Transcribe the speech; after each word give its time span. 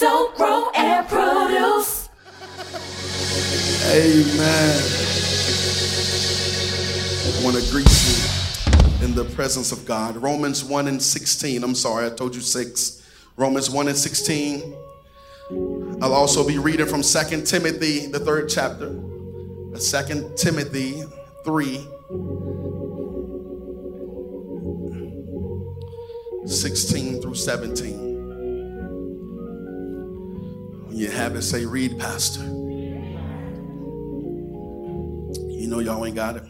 Sow, 0.00 0.32
grow, 0.34 0.70
and 0.70 1.06
produce. 1.08 2.08
Amen. 3.92 4.80
I 7.26 7.44
want 7.44 7.56
to 7.58 7.70
greet 7.70 7.84
you 7.84 9.04
in 9.04 9.14
the 9.14 9.30
presence 9.34 9.72
of 9.72 9.84
God. 9.84 10.16
Romans 10.16 10.64
1 10.64 10.88
and 10.88 11.02
16. 11.02 11.62
I'm 11.62 11.74
sorry, 11.74 12.06
I 12.06 12.08
told 12.08 12.34
you 12.34 12.40
6. 12.40 13.02
Romans 13.36 13.68
1 13.68 13.88
and 13.88 13.96
16. 13.98 14.74
I'll 16.00 16.14
also 16.14 16.48
be 16.48 16.56
reading 16.56 16.86
from 16.86 17.02
2 17.02 17.42
Timothy, 17.42 18.06
the 18.06 18.20
third 18.20 18.48
chapter. 18.48 18.88
2 18.88 20.32
Timothy 20.34 21.04
3. 21.44 21.86
16 26.46 27.20
through 27.20 27.34
17. 27.34 28.09
You 31.00 31.10
have 31.10 31.34
it, 31.34 31.40
say, 31.40 31.64
read, 31.64 31.98
Pastor. 31.98 32.42
You 32.42 32.86
know 35.66 35.78
y'all 35.78 36.04
ain't 36.04 36.14
got 36.14 36.36
it. 36.36 36.42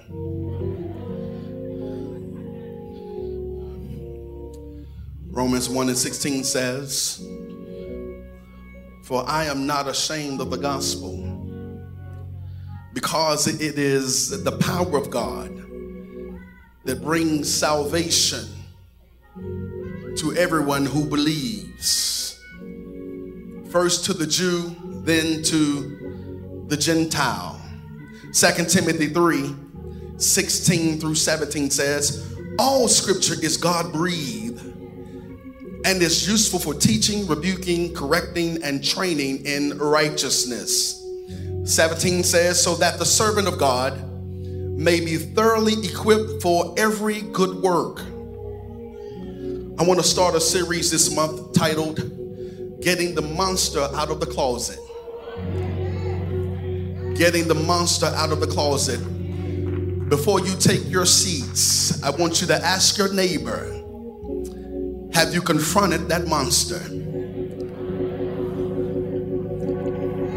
Romans 5.31 5.69
1 5.69 5.89
and 5.91 5.97
16 5.97 6.43
says, 6.43 7.25
For 9.05 9.23
I 9.29 9.45
am 9.45 9.69
not 9.69 9.87
ashamed 9.87 10.41
of 10.41 10.51
the 10.51 10.57
gospel, 10.57 11.17
because 12.93 13.47
it 13.47 13.79
is 13.79 14.43
the 14.43 14.59
power 14.59 14.97
of 14.97 15.11
God 15.11 15.63
that 16.87 17.01
brings 17.03 17.55
salvation 17.55 18.49
to 19.37 20.35
everyone 20.37 20.87
who 20.87 21.07
believes. 21.07 22.20
First 23.71 24.05
to 24.07 24.13
the 24.13 24.27
Jew, 24.27 24.75
then 25.05 25.43
to 25.45 26.65
the 26.67 26.77
Gentile. 26.77 27.61
Second 28.33 28.69
Timothy 28.69 29.09
3 29.09 29.55
16 30.17 31.01
through 31.01 31.15
17 31.15 31.71
says, 31.71 32.37
All 32.59 32.89
scripture 32.89 33.35
is 33.43 33.57
God 33.57 33.93
breathed 33.93 34.61
and 35.87 36.03
is 36.03 36.29
useful 36.29 36.59
for 36.59 36.75
teaching, 36.75 37.27
rebuking, 37.27 37.95
correcting, 37.95 38.63
and 38.63 38.85
training 38.85 39.47
in 39.47 39.79
righteousness. 39.79 41.03
17 41.65 42.25
says, 42.25 42.63
So 42.63 42.75
that 42.75 42.99
the 42.99 43.07
servant 43.07 43.49
of 43.49 43.57
God 43.57 43.99
may 44.77 45.01
be 45.01 45.17
thoroughly 45.17 45.75
equipped 45.83 46.43
for 46.43 46.75
every 46.77 47.23
good 47.23 47.57
work. 47.63 48.01
I 49.79 49.85
want 49.85 50.01
to 50.01 50.07
start 50.07 50.35
a 50.35 50.41
series 50.41 50.91
this 50.91 51.15
month 51.15 51.55
titled 51.55 52.20
Getting 52.81 53.15
the 53.15 53.21
Monster 53.21 53.87
Out 53.95 54.11
of 54.11 54.21
the 54.21 54.27
Closet. 54.27 54.79
Getting 57.15 57.47
the 57.47 57.55
Monster 57.55 58.07
Out 58.07 58.33
of 58.33 58.41
the 58.41 58.47
Closet. 58.47 58.99
Before 60.09 60.41
you 60.41 60.57
take 60.57 60.89
your 60.89 61.05
seats, 61.05 62.03
I 62.03 62.09
want 62.09 62.41
you 62.41 62.47
to 62.47 62.57
ask 62.57 62.97
your 62.97 63.13
neighbor 63.13 63.77
Have 65.13 65.35
you 65.35 65.43
confronted 65.43 66.09
that 66.09 66.27
monster? 66.27 66.81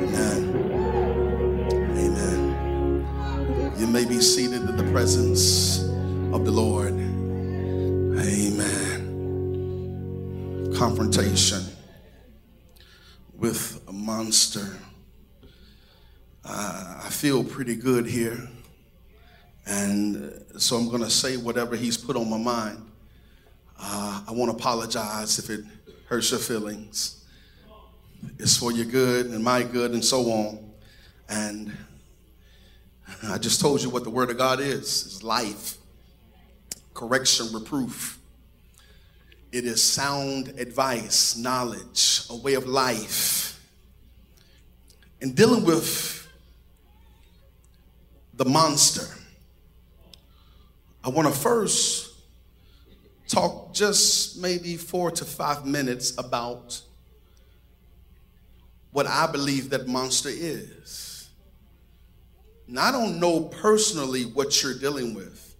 Amen. 0.03 0.43
Amen. 1.97 3.73
You 3.79 3.87
may 3.87 4.03
be 4.03 4.19
seated 4.19 4.69
in 4.69 4.75
the 4.75 4.91
presence 4.91 5.79
of 6.33 6.43
the 6.43 6.51
Lord. 6.51 6.91
Amen. 8.19 8.99
Confrontation 10.75 11.72
with 13.43 13.83
a 13.89 13.91
monster. 13.91 14.65
Uh, 16.45 17.01
I 17.03 17.09
feel 17.09 17.43
pretty 17.43 17.75
good 17.75 18.05
here. 18.05 18.39
And 19.65 20.45
so 20.57 20.77
I'm 20.77 20.87
going 20.87 21.03
to 21.03 21.09
say 21.09 21.35
whatever 21.35 21.75
he's 21.75 21.97
put 21.97 22.15
on 22.15 22.29
my 22.29 22.37
mind. 22.37 22.89
Uh, 23.77 24.23
I 24.25 24.31
want 24.31 24.49
to 24.49 24.55
apologize 24.55 25.39
if 25.39 25.49
it 25.49 25.65
hurts 26.07 26.31
your 26.31 26.39
feelings. 26.39 27.25
It's 28.39 28.55
for 28.55 28.71
your 28.71 28.85
good 28.85 29.25
and 29.25 29.43
my 29.43 29.63
good 29.63 29.91
and 29.91 30.05
so 30.05 30.21
on. 30.31 30.71
And 31.27 31.75
I 33.23 33.37
just 33.39 33.59
told 33.59 33.83
you 33.83 33.89
what 33.89 34.05
the 34.05 34.09
word 34.09 34.29
of 34.29 34.37
God 34.37 34.61
is. 34.61 34.77
It's 34.77 35.21
life, 35.21 35.75
correction, 36.93 37.47
reproof. 37.51 38.19
It 39.53 39.65
is 39.65 39.83
sound 39.83 40.47
advice, 40.57 41.37
knowledge, 41.37 42.23
a 42.31 42.35
way 42.35 42.55
of 42.55 42.65
life. 42.65 43.63
In 45.21 45.35
dealing 45.35 45.63
with 45.63 46.27
the 48.33 48.45
monster, 48.45 49.05
I 51.03 51.09
want 51.09 51.27
to 51.27 51.39
first 51.39 52.15
talk 53.27 53.75
just 53.75 54.41
maybe 54.41 54.75
four 54.75 55.11
to 55.11 55.23
five 55.23 55.67
minutes 55.67 56.17
about 56.17 56.81
what 58.91 59.05
I 59.05 59.27
believe 59.31 59.69
that 59.69 59.87
monster 59.87 60.29
is. 60.31 61.29
Now, 62.67 62.85
I 62.85 62.91
don't 62.91 63.19
know 63.19 63.41
personally 63.41 64.23
what 64.23 64.63
you're 64.63 64.79
dealing 64.79 65.13
with. 65.13 65.55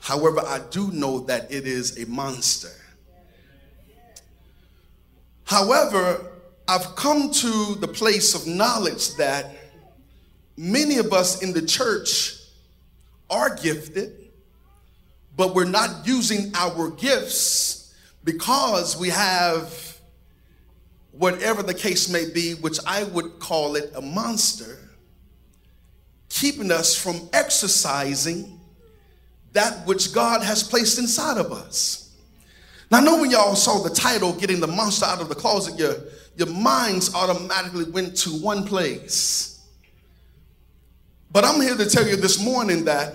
However, 0.00 0.40
I 0.40 0.60
do 0.70 0.90
know 0.90 1.20
that 1.26 1.52
it 1.52 1.66
is 1.66 2.02
a 2.02 2.06
monster. 2.06 2.70
However, 5.44 6.30
I've 6.66 6.96
come 6.96 7.30
to 7.30 7.74
the 7.76 7.88
place 7.88 8.34
of 8.34 8.46
knowledge 8.46 9.16
that 9.16 9.54
many 10.56 10.96
of 10.96 11.12
us 11.12 11.42
in 11.42 11.52
the 11.52 11.62
church 11.62 12.38
are 13.28 13.54
gifted 13.54 14.24
but 15.36 15.54
we're 15.54 15.64
not 15.64 16.06
using 16.06 16.52
our 16.54 16.90
gifts 16.90 17.94
because 18.22 18.96
we 18.96 19.08
have 19.08 19.98
whatever 21.12 21.62
the 21.62 21.74
case 21.74 22.08
may 22.08 22.28
be, 22.28 22.54
which 22.54 22.78
I 22.86 23.04
would 23.04 23.38
call 23.38 23.76
it 23.76 23.92
a 23.94 24.00
monster, 24.00 24.78
keeping 26.28 26.70
us 26.70 26.96
from 26.96 27.28
exercising 27.32 28.60
that 29.52 29.86
which 29.86 30.12
God 30.12 30.42
has 30.42 30.62
placed 30.62 30.98
inside 30.98 31.38
of 31.38 31.52
us. 31.52 32.03
Now, 32.90 32.98
I 32.98 33.00
know 33.02 33.20
when 33.20 33.30
y'all 33.30 33.56
saw 33.56 33.82
the 33.82 33.94
title, 33.94 34.32
Getting 34.32 34.60
the 34.60 34.66
Monster 34.66 35.06
Out 35.06 35.20
of 35.20 35.28
the 35.28 35.34
Closet, 35.34 35.78
your, 35.78 35.94
your 36.36 36.48
minds 36.48 37.14
automatically 37.14 37.84
went 37.84 38.16
to 38.18 38.30
one 38.30 38.66
place. 38.66 39.66
But 41.32 41.44
I'm 41.44 41.60
here 41.60 41.76
to 41.76 41.86
tell 41.88 42.06
you 42.06 42.16
this 42.16 42.42
morning 42.42 42.84
that 42.84 43.14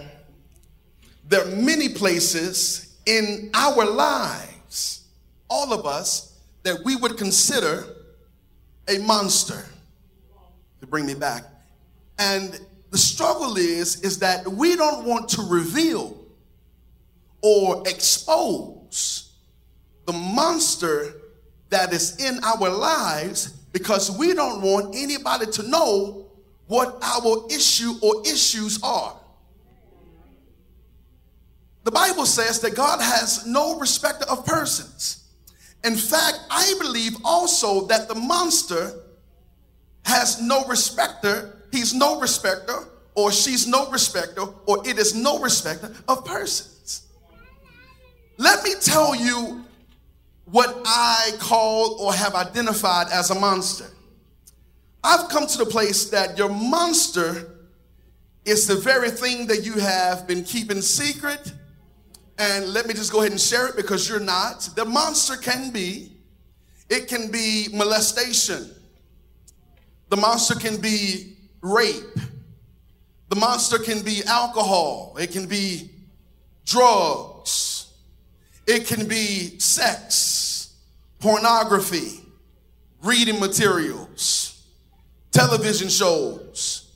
there 1.27 1.43
are 1.43 1.55
many 1.55 1.89
places 1.89 2.97
in 3.05 3.51
our 3.53 3.85
lives, 3.85 5.07
all 5.49 5.71
of 5.71 5.85
us, 5.85 6.37
that 6.63 6.83
we 6.83 6.95
would 6.95 7.17
consider 7.17 7.83
a 8.87 8.97
monster. 8.99 9.65
To 10.81 10.87
bring 10.87 11.05
me 11.05 11.13
back. 11.13 11.43
And 12.17 12.59
the 12.89 12.97
struggle 12.97 13.57
is, 13.57 14.01
is 14.01 14.19
that 14.19 14.47
we 14.47 14.75
don't 14.75 15.05
want 15.05 15.29
to 15.29 15.41
reveal 15.41 16.17
or 17.41 17.83
expose 17.85 19.28
the 20.09 20.17
monster 20.17 21.13
that 21.69 21.93
is 21.93 22.17
in 22.17 22.43
our 22.43 22.67
lives 22.67 23.49
because 23.73 24.09
we 24.17 24.33
don't 24.33 24.59
want 24.59 24.95
anybody 24.95 25.45
to 25.45 25.61
know 25.69 26.25
what 26.65 26.97
our 27.03 27.45
issue 27.51 27.93
or 28.01 28.23
issues 28.25 28.81
are. 28.81 29.15
The 31.83 31.91
Bible 31.91 32.25
says 32.25 32.59
that 32.61 32.73
God 32.73 32.99
has 32.99 33.45
no 33.45 33.77
respect 33.77 34.23
of 34.23 34.47
persons. 34.47 35.25
In 35.83 35.95
fact, 35.95 36.39
I 36.49 36.73
believe 36.81 37.15
also 37.23 37.85
that 37.85 38.07
the 38.07 38.15
monster 38.15 39.01
has 40.05 40.41
no 40.41 40.65
respecter, 40.65 41.65
he's 41.71 41.93
no 41.93 42.19
respecter, 42.19 42.79
or 43.13 43.31
she's 43.31 43.67
no 43.67 43.91
respecter, 43.91 44.41
or 44.65 44.87
it 44.87 44.97
is 44.97 45.13
no 45.13 45.37
respecter 45.37 45.93
of 46.07 46.25
persons. 46.25 47.03
Let 48.37 48.63
me 48.63 48.71
tell 48.81 49.13
you 49.13 49.65
what 50.51 50.81
I 50.85 51.31
call 51.39 51.99
or 51.99 52.13
have 52.13 52.35
identified 52.35 53.07
as 53.11 53.29
a 53.29 53.39
monster. 53.39 53.85
I've 55.03 55.29
come 55.29 55.47
to 55.47 55.57
the 55.57 55.65
place 55.65 56.09
that 56.09 56.37
your 56.37 56.49
monster 56.49 57.55
is 58.45 58.67
the 58.67 58.75
very 58.75 59.11
thing 59.11 59.47
that 59.47 59.63
you 59.63 59.73
have 59.73 60.27
been 60.27 60.43
keeping 60.43 60.81
secret 60.81 61.53
and 62.39 62.73
let 62.73 62.87
me 62.87 62.93
just 62.93 63.11
go 63.11 63.19
ahead 63.19 63.31
and 63.31 63.39
share 63.39 63.67
it 63.67 63.75
because 63.75 64.07
you're 64.07 64.19
not. 64.19 64.69
The 64.75 64.85
monster 64.85 65.35
can 65.35 65.71
be, 65.71 66.13
it 66.89 67.07
can 67.07 67.29
be 67.29 67.67
molestation. 67.73 68.69
The 70.07 70.17
monster 70.17 70.55
can 70.55 70.79
be 70.79 71.35
rape. 71.61 72.17
The 73.27 73.35
monster 73.35 73.77
can 73.77 74.01
be 74.01 74.23
alcohol. 74.25 75.15
It 75.19 75.31
can 75.31 75.47
be 75.47 75.91
drugs. 76.65 77.93
It 78.65 78.87
can 78.87 79.07
be 79.07 79.59
sex, 79.59 80.13
pornography, 81.19 82.21
reading 83.03 83.39
materials, 83.39 84.63
television 85.31 85.89
shows, 85.89 86.95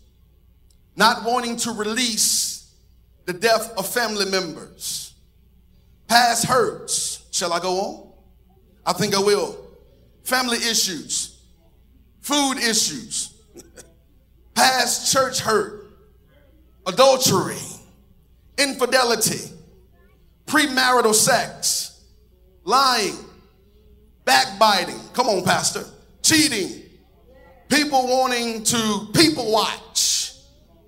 not 0.96 1.24
wanting 1.24 1.58
to 1.58 1.72
release 1.72 2.74
the 3.26 3.34
death 3.34 3.74
of 3.78 3.88
family 3.88 4.26
members, 4.26 5.14
past 6.08 6.46
hurts. 6.46 7.26
Shall 7.32 7.54
I 7.54 7.60
go 7.60 7.80
on? 7.80 8.12
I 8.86 8.94
think 8.94 9.16
I 9.16 9.20
will. 9.20 9.58
Family 10.24 10.58
issues, 10.58 11.42
food 12.22 12.58
issues, 12.58 13.34
past 14.54 15.12
church 15.12 15.40
hurt, 15.40 15.86
adultery, 16.86 17.58
infidelity, 18.58 19.52
premarital 20.46 21.14
sex, 21.14 22.02
lying, 22.64 23.18
backbiting. 24.26 25.00
Come 25.14 25.28
on, 25.28 25.44
Pastor. 25.44 25.86
Cheating, 26.22 26.84
people 27.70 28.08
wanting 28.08 28.64
to 28.64 29.08
people 29.14 29.52
watch, 29.52 30.34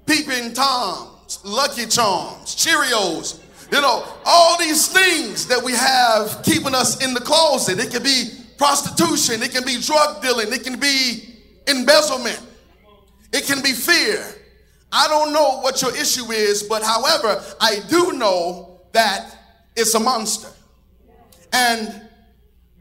peeping 0.05 0.53
toms, 0.53 1.39
lucky 1.43 1.85
charms, 1.85 2.55
Cheerios. 2.55 3.41
You 3.71 3.81
know, 3.81 4.05
all 4.25 4.57
these 4.59 4.87
things 4.87 5.47
that 5.47 5.61
we 5.61 5.73
have 5.73 6.41
keeping 6.43 6.75
us 6.75 7.03
in 7.03 7.13
the 7.13 7.19
closet. 7.19 7.79
It 7.79 7.91
can 7.91 8.03
be 8.03 8.29
prostitution, 8.57 9.43
it 9.43 9.51
can 9.51 9.65
be 9.65 9.81
drug 9.81 10.21
dealing, 10.21 10.53
it 10.53 10.63
can 10.63 10.79
be 10.79 11.35
embezzlement, 11.67 12.41
it 13.33 13.45
can 13.45 13.61
be 13.61 13.71
fear. 13.71 14.23
I 14.91 15.07
don't 15.07 15.33
know 15.33 15.59
what 15.59 15.81
your 15.81 15.93
issue 15.95 16.31
is, 16.31 16.63
but 16.63 16.81
however, 16.83 17.43
I 17.59 17.79
do 17.89 18.13
know 18.13 18.79
that 18.93 19.35
it's 19.75 19.93
a 19.93 19.99
monster. 19.99 20.47
And 21.51 22.04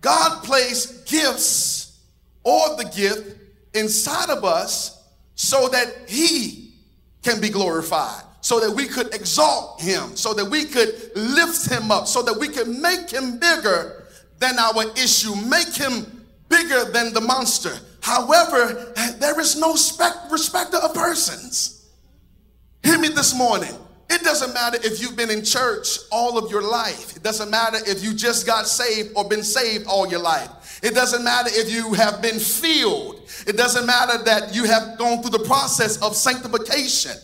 God 0.05 0.45
placed 0.45 1.07
gifts 1.07 1.99
or 2.43 2.77
the 2.77 2.85
gift 2.95 3.41
inside 3.75 4.29
of 4.29 4.45
us 4.45 5.03
so 5.35 5.67
that 5.69 5.89
He 6.07 6.75
can 7.23 7.41
be 7.41 7.49
glorified, 7.49 8.23
so 8.43 8.61
that 8.61 8.71
we 8.71 8.87
could 8.87 9.15
exalt 9.15 9.81
Him, 9.81 10.15
so 10.15 10.35
that 10.35 10.45
we 10.45 10.67
could 10.67 11.11
lift 11.17 11.71
Him 11.71 11.91
up, 11.91 12.07
so 12.07 12.21
that 12.21 12.39
we 12.39 12.49
could 12.49 12.69
make 12.69 13.09
Him 13.09 13.39
bigger 13.39 14.05
than 14.41 14.59
our 14.59 14.85
issue, 14.99 15.35
make 15.37 15.75
Him 15.75 16.27
bigger 16.51 16.85
than 16.93 17.15
the 17.15 17.23
monster. 17.23 17.75
However, 18.03 18.93
there 19.19 19.41
is 19.41 19.59
no 19.59 19.73
respecter 19.73 20.77
of 20.77 20.93
persons. 20.93 21.89
Hear 22.83 22.99
me 22.99 23.09
this 23.09 23.35
morning. 23.35 23.75
It 24.11 24.23
doesn't 24.23 24.53
matter 24.53 24.79
if 24.83 25.01
you've 25.01 25.17
been 25.17 25.31
in 25.31 25.45
church 25.45 25.99
all 26.13 26.37
of 26.37 26.51
your 26.51 26.63
life. 26.63 27.17
It 27.17 27.23
doesn't 27.23 27.51
matter 27.51 27.79
if 27.87 28.05
you 28.05 28.15
just 28.15 28.47
got 28.47 28.67
saved 28.67 29.13
or 29.17 29.29
been 29.29 29.43
saved 29.43 29.87
all 29.87 30.09
your 30.09 30.21
life. 30.21 30.81
It 30.83 30.95
doesn't 30.95 31.25
matter 31.25 31.49
if 31.53 31.73
you 31.73 31.95
have 31.95 32.21
been 32.21 32.39
filled. 32.39 33.23
It 33.47 33.57
doesn't 33.57 33.87
matter 33.87 34.23
that 34.25 34.55
you 34.55 34.65
have 34.65 34.99
gone 34.99 35.23
through 35.23 35.39
the 35.39 35.45
process 35.45 36.01
of 36.03 36.15
sanctification. 36.15 37.17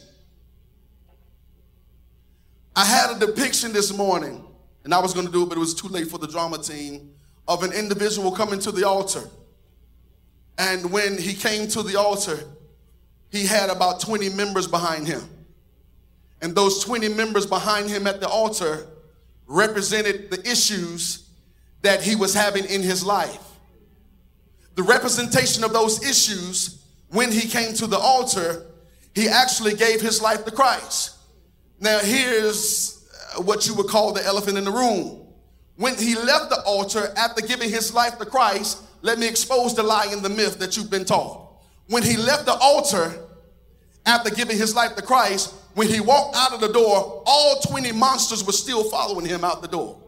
I 2.74 2.84
had 2.86 3.16
a 3.16 3.26
depiction 3.26 3.72
this 3.72 3.94
morning, 3.94 4.42
and 4.84 4.94
I 4.94 5.00
was 5.00 5.12
going 5.12 5.26
to 5.26 5.32
do 5.32 5.42
it, 5.42 5.48
but 5.48 5.58
it 5.58 5.60
was 5.60 5.74
too 5.74 5.88
late 5.88 6.08
for 6.08 6.18
the 6.18 6.28
drama 6.28 6.58
team, 6.58 7.12
of 7.46 7.62
an 7.62 7.72
individual 7.72 8.30
coming 8.32 8.60
to 8.60 8.72
the 8.72 8.86
altar. 8.86 9.28
And 10.56 10.90
when 10.90 11.18
he 11.18 11.34
came 11.34 11.68
to 11.68 11.82
the 11.82 11.96
altar, 11.96 12.38
he 13.30 13.46
had 13.46 13.70
about 13.70 14.00
20 14.00 14.30
members 14.30 14.66
behind 14.66 15.06
him. 15.06 15.22
And 16.42 16.54
those 16.54 16.82
20 16.84 17.08
members 17.10 17.46
behind 17.46 17.90
him 17.90 18.06
at 18.06 18.20
the 18.20 18.28
altar 18.28 18.86
represented 19.46 20.30
the 20.30 20.40
issues 20.48 21.28
that 21.82 22.02
he 22.02 22.16
was 22.16 22.34
having 22.34 22.64
in 22.64 22.82
his 22.82 23.04
life. 23.04 23.42
The 24.76 24.82
representation 24.82 25.64
of 25.64 25.72
those 25.72 26.02
issues, 26.08 26.84
when 27.08 27.32
he 27.32 27.48
came 27.48 27.74
to 27.74 27.86
the 27.86 27.98
altar, 27.98 28.66
he 29.14 29.28
actually 29.28 29.74
gave 29.74 30.00
his 30.00 30.22
life 30.22 30.44
to 30.44 30.50
Christ. 30.50 31.16
Now, 31.80 31.98
here's 31.98 33.08
uh, 33.36 33.42
what 33.42 33.66
you 33.66 33.74
would 33.74 33.88
call 33.88 34.12
the 34.12 34.24
elephant 34.24 34.56
in 34.56 34.64
the 34.64 34.70
room. 34.70 35.26
When 35.76 35.96
he 35.96 36.14
left 36.14 36.50
the 36.50 36.62
altar 36.64 37.12
after 37.16 37.44
giving 37.44 37.70
his 37.70 37.92
life 37.92 38.18
to 38.18 38.26
Christ, 38.26 38.82
let 39.02 39.18
me 39.18 39.26
expose 39.26 39.74
the 39.74 39.82
lie 39.82 40.08
and 40.10 40.22
the 40.22 40.28
myth 40.28 40.58
that 40.58 40.76
you've 40.76 40.90
been 40.90 41.06
taught. 41.06 41.50
When 41.88 42.02
he 42.02 42.16
left 42.16 42.44
the 42.44 42.54
altar 42.54 43.14
after 44.06 44.30
giving 44.30 44.56
his 44.56 44.74
life 44.74 44.94
to 44.96 45.02
Christ, 45.02 45.54
when 45.80 45.88
he 45.88 45.98
walked 45.98 46.36
out 46.36 46.52
of 46.52 46.60
the 46.60 46.68
door, 46.68 47.22
all 47.24 47.58
20 47.62 47.92
monsters 47.92 48.44
were 48.44 48.52
still 48.52 48.84
following 48.84 49.24
him 49.24 49.42
out 49.42 49.62
the 49.62 49.68
door. 49.68 49.98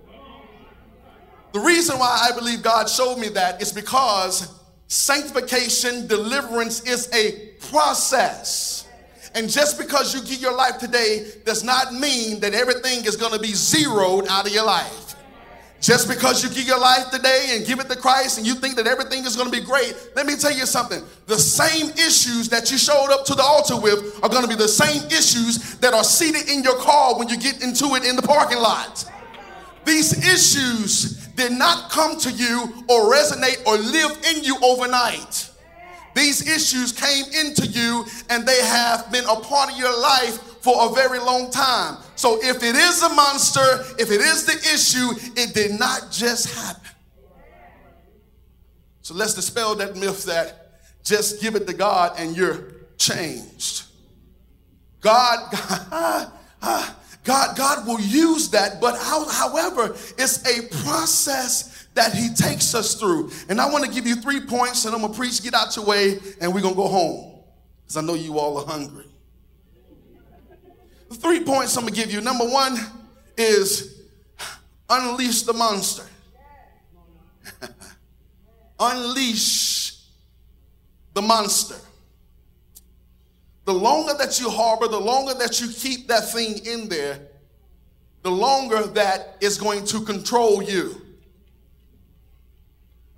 The 1.54 1.60
reason 1.60 1.98
why 1.98 2.28
I 2.30 2.36
believe 2.36 2.62
God 2.62 2.90
showed 2.90 3.16
me 3.16 3.30
that 3.30 3.62
is 3.62 3.72
because 3.72 4.54
sanctification, 4.88 6.06
deliverance 6.08 6.82
is 6.82 7.08
a 7.14 7.54
process. 7.70 8.86
And 9.34 9.48
just 9.48 9.78
because 9.78 10.14
you 10.14 10.20
give 10.20 10.42
your 10.42 10.54
life 10.54 10.76
today 10.76 11.32
does 11.46 11.64
not 11.64 11.94
mean 11.94 12.40
that 12.40 12.52
everything 12.52 13.06
is 13.06 13.16
going 13.16 13.32
to 13.32 13.40
be 13.40 13.54
zeroed 13.54 14.28
out 14.28 14.46
of 14.46 14.52
your 14.52 14.66
life. 14.66 15.11
Just 15.82 16.06
because 16.06 16.44
you 16.44 16.48
give 16.48 16.68
your 16.68 16.78
life 16.78 17.10
today 17.10 17.56
and 17.56 17.66
give 17.66 17.80
it 17.80 17.88
to 17.90 17.96
Christ 17.96 18.38
and 18.38 18.46
you 18.46 18.54
think 18.54 18.76
that 18.76 18.86
everything 18.86 19.24
is 19.24 19.34
going 19.34 19.50
to 19.50 19.60
be 19.60 19.66
great, 19.66 19.92
let 20.14 20.26
me 20.26 20.36
tell 20.36 20.52
you 20.52 20.64
something. 20.64 21.02
The 21.26 21.36
same 21.36 21.90
issues 21.90 22.48
that 22.50 22.70
you 22.70 22.78
showed 22.78 23.10
up 23.10 23.24
to 23.24 23.34
the 23.34 23.42
altar 23.42 23.80
with 23.80 24.20
are 24.22 24.28
going 24.28 24.42
to 24.42 24.48
be 24.48 24.54
the 24.54 24.68
same 24.68 25.02
issues 25.06 25.74
that 25.78 25.92
are 25.92 26.04
seated 26.04 26.48
in 26.48 26.62
your 26.62 26.78
car 26.78 27.18
when 27.18 27.28
you 27.28 27.36
get 27.36 27.64
into 27.64 27.96
it 27.96 28.04
in 28.04 28.14
the 28.14 28.22
parking 28.22 28.58
lot. 28.58 29.04
These 29.84 30.24
issues 30.24 31.26
did 31.34 31.50
not 31.50 31.90
come 31.90 32.16
to 32.20 32.30
you 32.30 32.84
or 32.88 33.12
resonate 33.12 33.66
or 33.66 33.76
live 33.76 34.18
in 34.30 34.44
you 34.44 34.56
overnight. 34.62 35.50
These 36.14 36.48
issues 36.48 36.92
came 36.92 37.24
into 37.44 37.66
you 37.66 38.04
and 38.30 38.46
they 38.46 38.62
have 38.66 39.10
been 39.10 39.24
a 39.24 39.34
part 39.34 39.72
of 39.72 39.78
your 39.78 40.00
life 40.00 40.38
for 40.60 40.92
a 40.92 40.94
very 40.94 41.18
long 41.18 41.50
time. 41.50 41.96
So 42.22 42.38
if 42.40 42.62
it 42.62 42.76
is 42.76 43.02
a 43.02 43.08
monster, 43.08 43.84
if 43.98 44.12
it 44.12 44.20
is 44.20 44.46
the 44.46 44.52
issue, 44.72 45.10
it 45.34 45.54
did 45.54 45.76
not 45.76 46.12
just 46.12 46.54
happen. 46.56 46.88
So 49.00 49.12
let's 49.12 49.34
dispel 49.34 49.74
that 49.74 49.96
myth 49.96 50.26
that 50.26 50.78
just 51.02 51.42
give 51.42 51.56
it 51.56 51.66
to 51.66 51.72
God 51.72 52.12
and 52.16 52.36
you're 52.36 52.74
changed. 52.96 53.86
God, 55.00 55.50
God, 57.24 57.56
God, 57.56 57.88
will 57.88 58.00
use 58.00 58.50
that, 58.50 58.80
but 58.80 58.96
how, 59.00 59.28
however, 59.28 59.96
it's 60.16 60.46
a 60.46 60.68
process 60.84 61.88
that 61.94 62.14
He 62.14 62.28
takes 62.28 62.72
us 62.76 62.94
through. 62.94 63.32
And 63.48 63.60
I 63.60 63.68
want 63.68 63.84
to 63.84 63.90
give 63.90 64.06
you 64.06 64.14
three 64.14 64.42
points, 64.46 64.84
and 64.84 64.94
I'm 64.94 65.00
gonna 65.00 65.12
preach, 65.12 65.42
get 65.42 65.54
out 65.54 65.74
your 65.74 65.86
way, 65.86 66.20
and 66.40 66.54
we're 66.54 66.62
gonna 66.62 66.76
go 66.76 66.86
home. 66.86 67.40
Because 67.82 67.96
I 67.96 68.00
know 68.02 68.14
you 68.14 68.38
all 68.38 68.58
are 68.58 68.64
hungry. 68.64 69.11
Three 71.14 71.44
points 71.44 71.76
I'm 71.76 71.84
gonna 71.84 71.94
give 71.94 72.12
you. 72.12 72.20
Number 72.20 72.44
one 72.44 72.78
is 73.36 74.02
unleash 74.88 75.42
the 75.42 75.52
monster. 75.52 76.04
unleash 78.80 79.98
the 81.14 81.22
monster. 81.22 81.76
The 83.64 83.74
longer 83.74 84.14
that 84.18 84.40
you 84.40 84.50
harbor, 84.50 84.88
the 84.88 84.98
longer 84.98 85.34
that 85.34 85.60
you 85.60 85.68
keep 85.68 86.08
that 86.08 86.30
thing 86.32 86.64
in 86.66 86.88
there, 86.88 87.20
the 88.22 88.30
longer 88.30 88.82
that 88.88 89.36
is 89.40 89.58
going 89.58 89.84
to 89.86 90.00
control 90.00 90.62
you. 90.62 91.00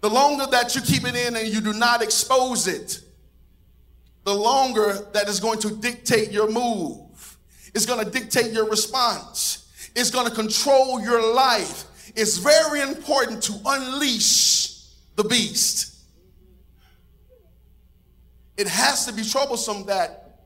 The 0.00 0.10
longer 0.10 0.46
that 0.50 0.74
you 0.74 0.82
keep 0.82 1.06
it 1.06 1.16
in 1.16 1.36
and 1.36 1.48
you 1.48 1.60
do 1.60 1.72
not 1.72 2.02
expose 2.02 2.66
it, 2.66 3.00
the 4.24 4.34
longer 4.34 4.98
that 5.12 5.28
is 5.28 5.40
going 5.40 5.58
to 5.60 5.70
dictate 5.76 6.30
your 6.30 6.50
move. 6.50 7.03
It's 7.75 7.87
going 7.87 8.04
to 8.04 8.11
dictate 8.11 8.52
your 8.52 8.69
response. 8.69 9.90
It's 9.97 10.11
going 10.11 10.28
to 10.28 10.35
control 10.35 11.00
your 11.00 11.35
life. 11.35 12.12
It's 12.16 12.38
very 12.38 12.81
important 12.81 13.43
to 13.45 13.54
unleash 13.64 14.87
the 15.16 15.25
beast. 15.25 15.97
It 18.57 18.69
has 18.69 19.07
to 19.07 19.12
be 19.12 19.25
troublesome 19.25 19.87
that 19.87 20.38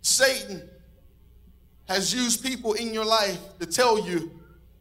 Satan 0.00 0.68
has 1.86 2.14
used 2.14 2.42
people 2.42 2.72
in 2.74 2.94
your 2.94 3.04
life 3.04 3.38
to 3.58 3.66
tell 3.66 4.06
you, 4.06 4.30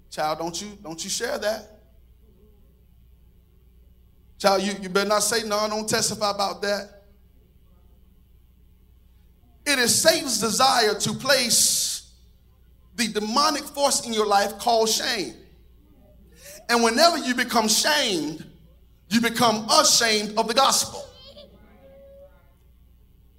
child, 0.10 0.40
don't 0.40 0.62
you 0.62 0.78
don't 0.82 1.04
you 1.04 1.10
share 1.10 1.38
that. 1.38 1.80
Child, 4.38 4.64
you, 4.64 4.74
you 4.82 4.90
better 4.90 5.10
not 5.10 5.24
say 5.24 5.48
no, 5.48 5.68
don't 5.70 5.88
testify 5.88 6.32
about 6.32 6.62
that. 6.62 7.03
It 9.66 9.80
is 9.80 9.96
Satan's 10.02 10.40
desire 10.40 10.94
to 10.94 11.14
place 11.14 12.12
the 12.96 13.08
demonic 13.08 13.64
force 13.64 14.06
in 14.06 14.14
your 14.14 14.28
life 14.28 14.58
called 14.60 14.90
shame. 14.90 15.34
And 16.70 16.84
whenever 16.84 17.18
you 17.18 17.36
become 17.36 17.68
shamed, 17.68 18.46
you 19.10 19.22
become 19.22 19.68
ashamed 19.70 20.38
of 20.38 20.48
the 20.48 20.54
gospel. 20.54 21.06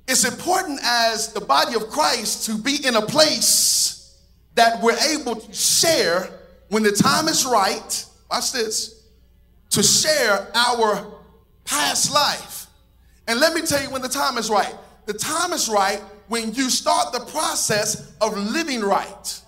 It's 0.07 0.25
important 0.25 0.81
as 0.83 1.33
the 1.33 1.41
body 1.41 1.75
of 1.75 1.89
Christ 1.89 2.47
to 2.47 2.59
be 2.59 2.87
in 2.87 2.97
a 2.97 3.03
place 3.03 4.19
that 4.55 4.83
we're 4.83 4.99
able 4.99 5.37
to 5.37 5.53
share 5.53 6.29
when 6.69 6.83
the 6.83 6.93
time 6.93 7.29
is 7.29 7.47
right. 7.47 8.05
Watch 8.31 8.53
this. 8.53 9.03
To 9.71 9.83
share 9.83 10.49
our 10.55 11.15
past 11.65 12.13
life. 12.13 12.67
And 13.27 13.41
let 13.41 13.55
me 13.55 13.63
tell 13.63 13.83
you 13.83 13.91
when 13.91 14.03
the 14.03 14.09
time 14.09 14.37
is 14.37 14.51
right. 14.51 14.75
The 15.07 15.15
time 15.15 15.53
is 15.53 15.69
right 15.69 16.03
when 16.29 16.53
you 16.55 16.71
start 16.71 17.13
the 17.13 17.21
process 17.21 18.13
of 18.21 18.37
living 18.37 18.81
right. 18.81 19.41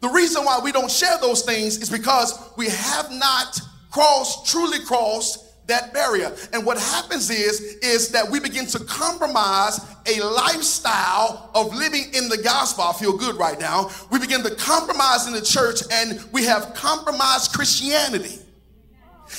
The 0.00 0.08
reason 0.08 0.44
why 0.44 0.60
we 0.62 0.72
don't 0.72 0.90
share 0.90 1.18
those 1.20 1.42
things 1.42 1.78
is 1.78 1.90
because 1.90 2.38
we 2.56 2.68
have 2.68 3.10
not 3.10 3.60
crossed, 3.90 4.46
truly 4.46 4.78
crossed 4.84 5.44
that 5.66 5.92
barrier. 5.92 6.34
And 6.52 6.64
what 6.64 6.78
happens 6.78 7.30
is, 7.30 7.60
is 7.82 8.10
that 8.10 8.28
we 8.30 8.40
begin 8.40 8.66
to 8.66 8.78
compromise 8.84 9.80
a 10.06 10.20
lifestyle 10.22 11.50
of 11.54 11.74
living 11.74 12.04
in 12.14 12.28
the 12.28 12.38
gospel. 12.38 12.84
I 12.84 12.92
feel 12.94 13.16
good 13.16 13.36
right 13.36 13.58
now. 13.60 13.90
We 14.10 14.18
begin 14.18 14.42
to 14.44 14.54
compromise 14.54 15.26
in 15.26 15.34
the 15.34 15.42
church 15.42 15.82
and 15.92 16.24
we 16.32 16.44
have 16.44 16.74
compromised 16.74 17.52
Christianity. 17.52 18.38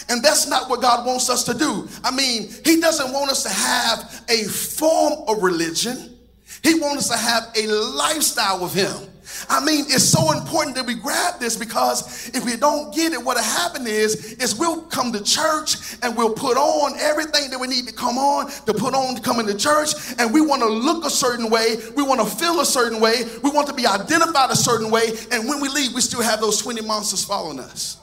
And 0.10 0.24
that's 0.24 0.48
not 0.48 0.69
what 0.69 0.81
God 0.81 1.05
wants 1.05 1.29
us 1.29 1.43
to 1.46 1.53
do. 1.53 1.88
I 2.03 2.12
mean, 2.12 2.50
He 2.65 2.79
doesn't 2.79 3.12
want 3.12 3.31
us 3.31 3.43
to 3.43 3.50
have 3.50 4.24
a 4.29 4.43
form 4.43 5.24
of 5.27 5.43
religion, 5.43 6.17
He 6.63 6.79
wants 6.79 7.10
us 7.10 7.17
to 7.17 7.17
have 7.17 7.51
a 7.55 7.67
lifestyle 7.67 8.62
with 8.62 8.74
Him. 8.74 9.10
I 9.50 9.63
mean, 9.63 9.86
it's 9.88 10.03
so 10.03 10.31
important 10.31 10.75
that 10.75 10.86
we 10.86 10.96
grab 10.96 11.39
this 11.39 11.55
because 11.55 12.29
if 12.29 12.46
we 12.46 12.55
don't 12.55 12.93
get 12.93 13.13
it, 13.13 13.24
what'll 13.24 13.43
happen 13.43 13.88
is, 13.88 14.34
is 14.34 14.55
we'll 14.55 14.81
come 14.84 15.13
to 15.13 15.24
church 15.24 15.98
and 16.01 16.15
we'll 16.17 16.34
put 16.34 16.58
on 16.58 16.98
everything 17.00 17.50
that 17.51 17.60
we 17.60 17.67
need 17.67 17.88
to 17.88 17.93
come 17.93 18.17
on, 18.17 18.50
to 18.65 18.74
put 18.74 18.93
on 18.93 19.15
to 19.15 19.22
come 19.22 19.39
into 19.39 19.55
church, 19.55 19.93
and 20.17 20.34
we 20.34 20.41
want 20.41 20.62
to 20.62 20.67
look 20.67 21.05
a 21.05 21.10
certain 21.10 21.50
way, 21.50 21.77
we 21.96 22.03
want 22.03 22.19
to 22.19 22.25
feel 22.25 22.60
a 22.60 22.65
certain 22.65 23.00
way, 23.00 23.24
we 23.43 23.50
want 23.50 23.67
to 23.67 23.74
be 23.74 23.86
identified 23.86 24.50
a 24.50 24.55
certain 24.55 24.89
way, 24.89 25.12
and 25.31 25.48
when 25.48 25.62
we 25.62 25.69
leave, 25.69 25.93
we 25.93 26.01
still 26.01 26.22
have 26.22 26.41
those 26.41 26.62
20 26.62 26.81
monsters 26.81 27.24
following 27.24 27.60
us. 27.60 27.98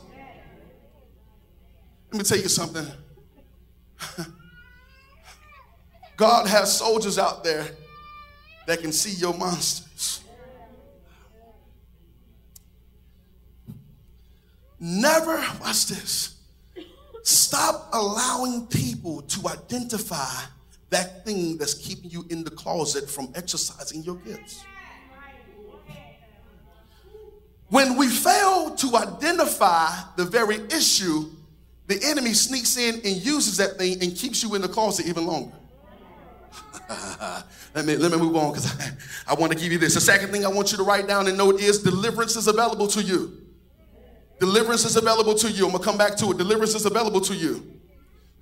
Let 2.17 2.23
me 2.23 2.29
tell 2.31 2.39
you 2.39 2.49
something. 2.49 2.87
God 6.17 6.47
has 6.47 6.79
soldiers 6.79 7.19
out 7.19 7.45
there 7.45 7.69
that 8.67 8.81
can 8.81 8.91
see 8.91 9.11
your 9.21 9.35
monsters. 9.35 10.25
Never, 14.81 15.37
watch 15.61 15.89
this, 15.89 16.41
stop 17.23 17.91
allowing 17.93 18.67
people 18.69 19.21
to 19.21 19.49
identify 19.49 20.41
that 20.89 21.23
thing 21.27 21.59
that's 21.59 21.75
keeping 21.75 22.11
you 22.11 22.25
in 22.31 22.45
the 22.45 22.51
closet 22.51 23.11
from 23.11 23.31
exercising 23.35 24.03
your 24.05 24.17
gifts. 24.17 24.65
When 27.69 27.99
we 27.99 28.09
fail 28.09 28.75
to 28.75 28.97
identify 28.97 29.89
the 30.17 30.25
very 30.25 30.61
issue, 30.71 31.36
the 31.87 32.01
enemy 32.03 32.33
sneaks 32.35 32.77
in 32.77 32.97
and 32.97 33.25
uses 33.25 33.57
that 33.59 33.79
thing 33.79 34.03
and 34.03 34.15
keeps 34.17 34.43
you 34.43 34.55
in 34.55 34.63
the 34.63 34.69
closet 34.69 35.07
even 35.07 35.27
longer. 35.27 35.53
let, 37.75 37.85
me, 37.85 37.97
let 37.97 38.13
me 38.13 38.19
move 38.19 38.37
on 38.37 38.53
because 38.53 38.79
I, 39.27 39.33
I 39.33 39.35
want 39.35 39.53
to 39.53 39.59
give 39.59 39.73
you 39.73 39.79
this. 39.79 39.95
The 39.95 40.01
second 40.01 40.31
thing 40.31 40.45
I 40.45 40.49
want 40.49 40.73
you 40.73 40.79
to 40.79 40.85
write 40.85 41.07
down 41.07 41.27
and 41.29 41.37
note 41.37 41.61
is 41.61 41.83
deliverance 41.83 42.37
is 42.37 42.49
available 42.49 42.87
to 42.89 43.03
you. 43.03 43.41
Deliverance 44.39 44.85
is 44.85 44.97
available 44.97 45.35
to 45.35 45.51
you. 45.51 45.65
I'm 45.65 45.73
going 45.73 45.83
to 45.83 45.89
come 45.89 45.99
back 45.99 46.17
to 46.17 46.31
it. 46.31 46.39
Deliverance 46.39 46.75
is 46.75 46.87
available 46.87 47.21
to 47.23 47.35
you. 47.35 47.73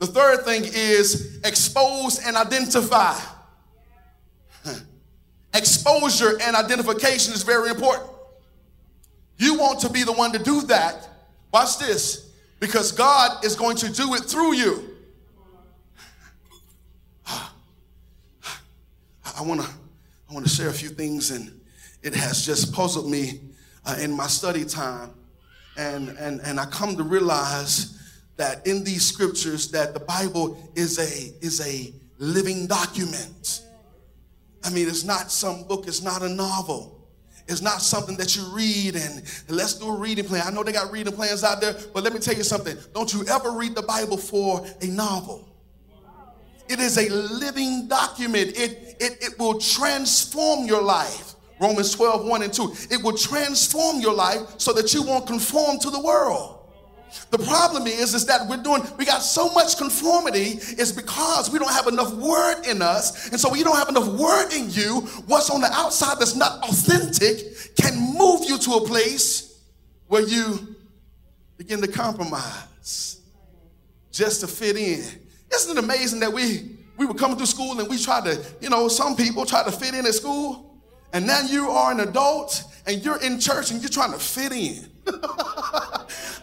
The 0.01 0.07
third 0.07 0.45
thing 0.45 0.65
is 0.65 1.41
expose 1.45 2.19
and 2.27 2.37
identify. 2.37 3.19
Exposure 5.55 6.37
and 6.43 6.57
identification 6.57 7.33
is 7.33 7.43
very 7.43 7.71
important. 7.71 8.11
You 9.37 9.59
want 9.59 9.81
to 9.81 9.91
be 9.91 10.03
the 10.03 10.13
one 10.13 10.33
to 10.33 10.39
do 10.39 10.63
that. 10.63 11.09
Watch 11.53 11.79
this. 11.79 12.24
Because 12.65 12.93
God 12.93 13.45
is 13.45 13.57
going 13.57 13.77
to 13.77 13.93
do 13.93 14.15
it 14.15 14.23
through 14.23 14.55
you. 14.55 14.97
I 17.27 17.51
want 19.43 19.61
to 19.61 19.69
I 20.31 20.33
want 20.33 20.47
to 20.47 20.51
share 20.51 20.71
a 20.71 20.73
few 20.73 20.89
things 20.89 21.31
and 21.31 21.61
it 22.03 22.15
has 22.15 22.47
just 22.47 22.73
puzzled 22.73 23.11
me 23.11 23.43
uh, 23.85 23.97
in 24.01 24.17
my 24.17 24.29
study 24.29 24.65
time 24.65 25.11
and, 25.77 26.09
and, 26.17 26.41
and 26.41 26.59
I 26.59 26.65
come 26.65 26.97
to 26.97 27.03
realize 27.03 28.01
that 28.39 28.67
in 28.67 28.83
these 28.83 29.05
scriptures 29.05 29.71
that 29.73 29.93
the 29.93 30.01
Bible 30.01 30.57
is 30.75 30.99
a, 30.99 31.35
is 31.45 31.61
a 31.61 31.93
living 32.19 32.67
document. 32.67 33.63
I 34.65 34.71
mean, 34.71 34.89
it's 34.89 35.05
not 35.05 35.31
some 35.31 35.65
book, 35.65 35.87
it's 35.87 36.01
not 36.01 36.23
a 36.23 36.31
novel. 36.31 37.04
It's 37.47 37.61
not 37.61 37.83
something 37.83 38.17
that 38.17 38.37
you 38.37 38.43
read 38.55 38.97
and 38.97 39.23
let's 39.49 39.75
do 39.75 39.89
a 39.89 39.99
reading 39.99 40.25
plan. 40.25 40.43
I 40.47 40.51
know 40.51 40.63
they 40.63 40.73
got 40.73 40.91
reading 40.91 41.13
plans 41.13 41.45
out 41.45 41.61
there, 41.61 41.75
but 41.93 42.03
let 42.03 42.15
me 42.15 42.19
tell 42.19 42.35
you 42.35 42.43
something. 42.43 42.77
Don't 42.95 43.13
you 43.13 43.27
ever 43.29 43.53
read 43.53 43.75
the 43.75 43.83
Bible 43.83 44.17
for 44.17 44.67
a 44.81 44.87
novel. 44.87 45.49
It 46.69 46.81
is 46.81 46.97
a 46.97 47.11
living 47.11 47.89
document. 47.89 48.57
It, 48.57 48.97
it, 48.99 49.19
it 49.21 49.39
will 49.39 49.59
transform 49.59 50.65
your 50.65 50.83
life. 50.83 51.35
Romans 51.61 51.95
12, 51.95 52.27
1 52.27 52.43
and 52.43 52.53
2. 52.53 52.75
It 52.91 53.03
will 53.03 53.17
transform 53.17 54.01
your 54.01 54.15
life 54.15 54.41
so 54.59 54.73
that 54.73 54.95
you 54.95 55.03
won't 55.03 55.27
conform 55.27 55.79
to 55.81 55.91
the 55.91 56.01
world. 56.01 56.64
The 57.31 57.39
problem 57.39 57.87
is, 57.87 58.15
is 58.15 58.27
that 58.27 58.47
we're 58.49 58.63
doing, 58.63 58.83
we 58.99 59.05
got 59.05 59.23
so 59.23 59.49
much 59.51 59.77
conformity 59.77 60.59
is 60.79 60.93
because 60.93 61.51
we 61.51 61.59
don't 61.59 61.73
have 61.73 61.87
enough 61.87 62.13
word 62.15 62.67
in 62.67 62.83
us. 62.83 63.31
And 63.31 63.41
so 63.41 63.51
when 63.51 63.59
you 63.59 63.65
don't 63.65 63.77
have 63.77 63.89
enough 63.89 64.09
word 64.09 64.53
in 64.53 64.71
you, 64.71 65.01
what's 65.27 65.51
on 65.51 65.61
the 65.61 65.71
outside 65.73 66.19
that's 66.19 66.35
not 66.35 66.63
authentic 66.69 67.77
can 67.77 67.97
move 68.17 68.45
you 68.49 68.59
to 68.59 68.73
a 68.73 68.87
place 68.87 69.61
where 70.09 70.23
you 70.23 70.77
begin 71.57 71.81
to 71.81 71.89
compromise 71.89 73.21
just 74.13 74.41
to 74.41 74.47
fit 74.47 74.77
in. 74.77 75.05
Isn't 75.53 75.77
it 75.77 75.83
amazing 75.83 76.21
that 76.21 76.33
we 76.33 76.79
we 76.97 77.07
were 77.07 77.15
coming 77.15 77.37
through 77.37 77.47
school 77.47 77.79
and 77.81 77.89
we 77.89 77.99
tried 77.99 78.25
to, 78.25 78.41
you 78.61 78.71
know, 78.71 78.87
some 78.87 79.17
people 79.17 79.45
try 79.45 79.65
to 79.65 79.73
fit 79.73 79.95
in 79.95 80.07
at 80.07 80.15
school 80.15 80.81
and 81.13 81.27
now 81.27 81.41
you 81.41 81.71
are 81.71 81.91
an 81.91 82.01
adult 82.01 82.65
and 82.87 83.05
you're 83.05 83.21
in 83.23 83.41
church 83.41 83.71
and 83.71 83.81
you're 83.81 83.89
trying 83.89 84.13
to 84.13 84.19
fit 84.19 84.53
in. 84.53 84.89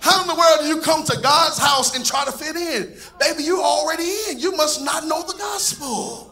How 0.01 0.21
in 0.21 0.27
the 0.27 0.35
world 0.35 0.59
do 0.61 0.67
you 0.67 0.81
come 0.81 1.03
to 1.03 1.19
God's 1.21 1.57
house 1.57 1.95
and 1.95 2.05
try 2.05 2.25
to 2.25 2.31
fit 2.31 2.55
in? 2.55 2.95
Baby, 3.19 3.43
you 3.43 3.61
already 3.61 4.09
in. 4.29 4.39
You 4.39 4.55
must 4.55 4.83
not 4.83 5.05
know 5.05 5.23
the 5.23 5.37
gospel. 5.37 6.27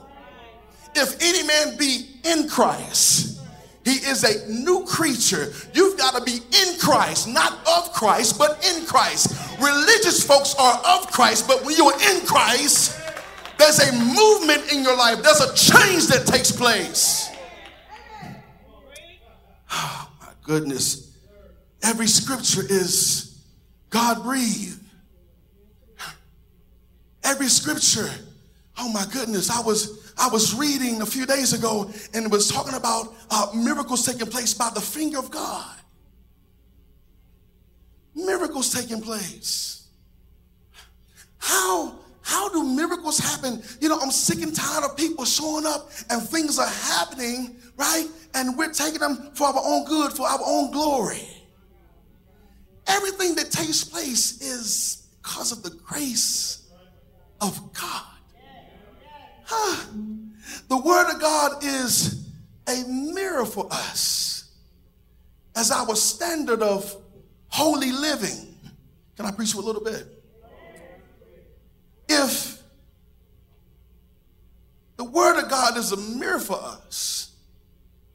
If 0.95 1.15
any 1.21 1.45
man 1.47 1.77
be 1.77 2.07
in 2.23 2.49
Christ, 2.49 3.41
he 3.85 3.91
is 3.91 4.23
a 4.23 4.51
new 4.51 4.85
creature. 4.85 5.53
You've 5.73 5.97
got 5.97 6.15
to 6.15 6.23
be 6.23 6.37
in 6.37 6.79
Christ, 6.79 7.27
not 7.27 7.53
of 7.67 7.93
Christ, 7.93 8.37
but 8.37 8.63
in 8.65 8.85
Christ. 8.85 9.35
Religious 9.59 10.23
folks 10.25 10.55
are 10.55 10.81
of 10.85 11.11
Christ, 11.11 11.47
but 11.47 11.63
when 11.63 11.75
you're 11.75 11.93
in 11.93 12.25
Christ, 12.25 12.99
there's 13.57 13.79
a 13.79 13.91
movement 13.93 14.71
in 14.71 14.83
your 14.83 14.95
life, 14.95 15.21
there's 15.21 15.41
a 15.41 15.53
change 15.55 16.07
that 16.07 16.25
takes 16.25 16.51
place. 16.51 17.29
Goodness. 20.49 21.15
Every 21.83 22.07
scripture 22.07 22.63
is 22.67 23.39
God 23.91 24.23
breathed. 24.23 24.83
Every 27.23 27.45
scripture. 27.45 28.09
Oh 28.75 28.91
my 28.91 29.05
goodness. 29.13 29.51
I 29.51 29.61
was 29.61 30.11
I 30.17 30.27
was 30.29 30.55
reading 30.55 31.03
a 31.03 31.05
few 31.05 31.27
days 31.27 31.53
ago 31.53 31.91
and 32.15 32.25
it 32.25 32.31
was 32.31 32.49
talking 32.49 32.73
about 32.73 33.13
uh, 33.29 33.51
miracles 33.53 34.03
taking 34.03 34.25
place 34.25 34.55
by 34.55 34.71
the 34.73 34.81
finger 34.81 35.19
of 35.19 35.29
God. 35.29 35.77
Miracles 38.15 38.73
taking 38.73 39.01
place. 39.01 39.87
How 41.37 41.93
how 42.29 42.47
do 42.49 42.63
miracles 42.63 43.17
happen? 43.17 43.63
You 43.81 43.89
know, 43.89 43.99
I'm 43.99 44.11
sick 44.11 44.43
and 44.43 44.55
tired 44.55 44.83
of 44.83 44.95
people 44.95 45.25
showing 45.25 45.65
up 45.65 45.89
and 46.11 46.21
things 46.21 46.59
are 46.59 46.67
happening, 46.67 47.55
right? 47.75 48.05
And 48.35 48.55
we're 48.55 48.71
taking 48.71 48.99
them 48.99 49.31
for 49.33 49.47
our 49.47 49.59
own 49.65 49.85
good, 49.85 50.13
for 50.13 50.27
our 50.27 50.39
own 50.45 50.69
glory. 50.69 51.27
Everything 52.85 53.33
that 53.33 53.49
takes 53.49 53.83
place 53.83 54.41
is 54.41 55.07
because 55.19 55.51
of 55.51 55.63
the 55.63 55.71
grace 55.71 56.69
of 57.41 57.73
God. 57.73 58.03
Huh. 59.45 59.85
The 60.67 60.77
Word 60.77 61.11
of 61.11 61.19
God 61.19 61.63
is 61.63 62.29
a 62.67 62.83
mirror 62.87 63.45
for 63.47 63.67
us 63.71 64.51
as 65.55 65.71
our 65.71 65.95
standard 65.95 66.61
of 66.61 66.95
holy 67.47 67.91
living. 67.91 68.55
Can 69.17 69.25
I 69.25 69.31
preach 69.31 69.53
for 69.53 69.61
a 69.61 69.65
little 69.65 69.83
bit? 69.83 70.18
If 72.09 72.61
the 74.97 75.03
Word 75.03 75.41
of 75.41 75.49
God 75.49 75.77
is 75.77 75.91
a 75.91 75.97
mirror 75.97 76.39
for 76.39 76.57
us, 76.61 77.31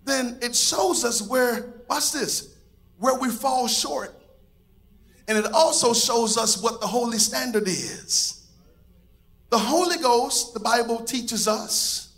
then 0.05 0.39
it 0.43 0.55
shows 0.55 1.05
us 1.05 1.23
where, 1.23 1.75
watch 1.89 2.13
this, 2.13 2.57
where 2.99 3.15
we 3.15 3.31
fall 3.31 3.69
short. 3.69 4.15
And 5.29 5.39
it 5.39 5.47
also 5.53 5.95
shows 5.95 6.37
us 6.37 6.63
what 6.63 6.81
the 6.81 6.87
holy 6.87 7.19
standard 7.19 7.67
is. 7.67 8.47
The 9.49 9.59
Holy 9.59 9.97
Ghost, 9.99 10.53
the 10.53 10.61
Bible 10.61 10.99
teaches 11.05 11.49
us, 11.49 12.13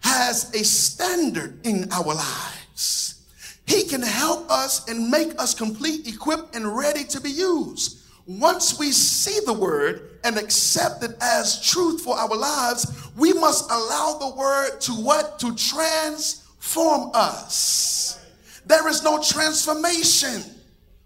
has 0.00 0.52
a 0.54 0.64
standard 0.64 1.64
in 1.64 1.90
our 1.92 2.14
lives. 2.14 3.22
He 3.66 3.84
can 3.84 4.02
help 4.02 4.50
us 4.50 4.88
and 4.88 5.10
make 5.10 5.40
us 5.40 5.54
complete, 5.54 6.06
equipped, 6.06 6.54
and 6.54 6.76
ready 6.76 7.04
to 7.04 7.20
be 7.20 7.30
used. 7.30 8.05
Once 8.26 8.78
we 8.78 8.90
see 8.90 9.38
the 9.46 9.52
word 9.52 10.18
and 10.24 10.36
accept 10.36 11.04
it 11.04 11.16
as 11.20 11.62
truth 11.62 12.02
for 12.02 12.18
our 12.18 12.36
lives, 12.36 13.08
we 13.16 13.32
must 13.32 13.70
allow 13.70 14.16
the 14.18 14.34
word 14.36 14.80
to 14.80 14.92
what? 14.92 15.38
To 15.38 15.54
transform 15.54 17.10
us. 17.14 18.24
There 18.66 18.88
is 18.88 19.04
no 19.04 19.22
transformation 19.22 20.42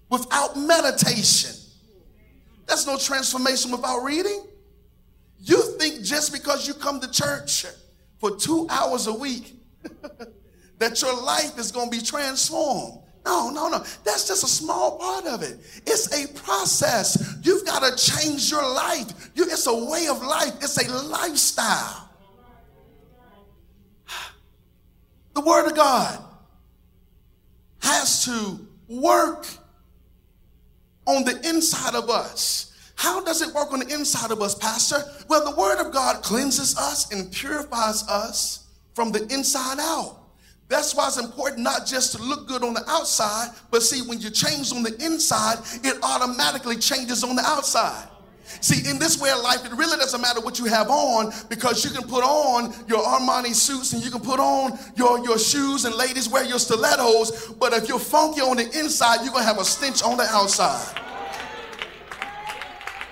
without 0.09 0.57
meditation. 0.57 1.55
There's 2.67 2.87
no 2.87 2.97
transformation 2.97 3.71
without 3.71 3.99
reading. 4.01 4.47
You 5.39 5.61
think 5.79 6.03
just 6.03 6.33
because 6.33 6.67
you 6.67 6.73
come 6.73 7.01
to 7.01 7.11
church 7.11 7.67
for 8.19 8.37
two 8.37 8.67
hours 8.71 9.07
a 9.07 9.13
week 9.13 9.57
that 10.79 11.03
your 11.03 11.23
life 11.23 11.59
is 11.59 11.71
going 11.71 11.91
to 11.91 11.99
be 11.99 12.03
transformed. 12.03 13.01
No, 13.25 13.51
no, 13.51 13.69
no. 13.69 13.79
That's 14.05 14.27
just 14.27 14.45
a 14.45 14.49
small 14.49 14.99
part 14.99 15.27
of 15.27 15.43
it. 15.43 15.59
It's 15.87 16.13
a 16.15 16.33
process. 16.35 17.39
You've 17.43 17.67
got 17.67 17.81
to 17.83 17.97
change 17.97 18.51
your 18.51 18.63
life. 18.63 19.31
You, 19.35 19.45
it's 19.45 19.67
a 19.67 19.75
way 19.75 20.07
of 20.07 20.23
life, 20.23 20.55
it's 20.61 20.77
a 20.77 20.93
lifestyle. 21.07 22.09
The 25.33 25.43
Word 25.43 25.69
of 25.69 25.77
God 25.77 26.19
has 27.83 28.25
to 28.25 28.59
work 28.89 29.47
on 31.07 31.25
the 31.25 31.41
inside 31.49 31.95
of 31.95 32.11
us. 32.11 32.71
How 32.97 33.23
does 33.23 33.41
it 33.41 33.55
work 33.55 33.73
on 33.73 33.81
the 33.81 33.95
inside 33.95 34.31
of 34.31 34.43
us, 34.43 34.55
Pastor? 34.55 35.03
Well, 35.29 35.51
the 35.51 35.57
Word 35.57 35.79
of 35.81 35.93
God 35.93 36.23
cleanses 36.23 36.77
us 36.77 37.11
and 37.13 37.33
purifies 37.33 38.07
us 38.09 38.67
from 38.95 39.13
the 39.13 39.23
inside 39.33 39.79
out. 39.81 40.20
That's 40.71 40.95
why 40.95 41.09
it's 41.09 41.19
important 41.19 41.63
not 41.63 41.85
just 41.85 42.17
to 42.17 42.23
look 42.23 42.47
good 42.47 42.63
on 42.63 42.75
the 42.75 42.89
outside, 42.89 43.51
but 43.73 43.83
see, 43.83 44.03
when 44.09 44.21
you 44.21 44.31
change 44.31 44.73
on 44.73 44.85
the 44.85 44.95
inside, 45.05 45.59
it 45.83 45.99
automatically 46.01 46.77
changes 46.77 47.25
on 47.25 47.35
the 47.35 47.43
outside. 47.43 48.07
See, 48.61 48.89
in 48.89 48.99
this 49.01 49.21
way 49.21 49.31
of 49.31 49.41
life, 49.41 49.65
it 49.65 49.73
really 49.73 49.99
doesn't 49.99 50.21
matter 50.21 50.41
what 50.41 50.61
you 50.61 50.67
have 50.67 50.89
on 50.89 51.33
because 51.49 51.85
you 51.85 51.91
can 51.91 52.09
put 52.09 52.23
on 52.23 52.73
your 52.87 53.01
Armani 53.01 53.53
suits 53.53 53.93
and 53.95 54.05
you 54.05 54.13
can 54.13 54.21
put 54.21 54.39
on 54.39 54.79
your, 54.95 55.19
your 55.25 55.41
shoes, 55.41 55.85
and 55.87 55.95
ladies 55.97 56.29
wear 56.29 56.45
your 56.45 56.61
stilettos. 56.61 57.53
But 57.59 57.73
if 57.73 57.89
you're 57.89 57.99
funky 57.99 58.41
on 58.41 58.57
the 58.57 58.79
inside, 58.79 59.25
you're 59.25 59.33
going 59.33 59.43
to 59.43 59.49
have 59.49 59.59
a 59.59 59.65
stench 59.65 60.05
on 60.05 60.19
the 60.19 60.25
outside. 60.31 61.01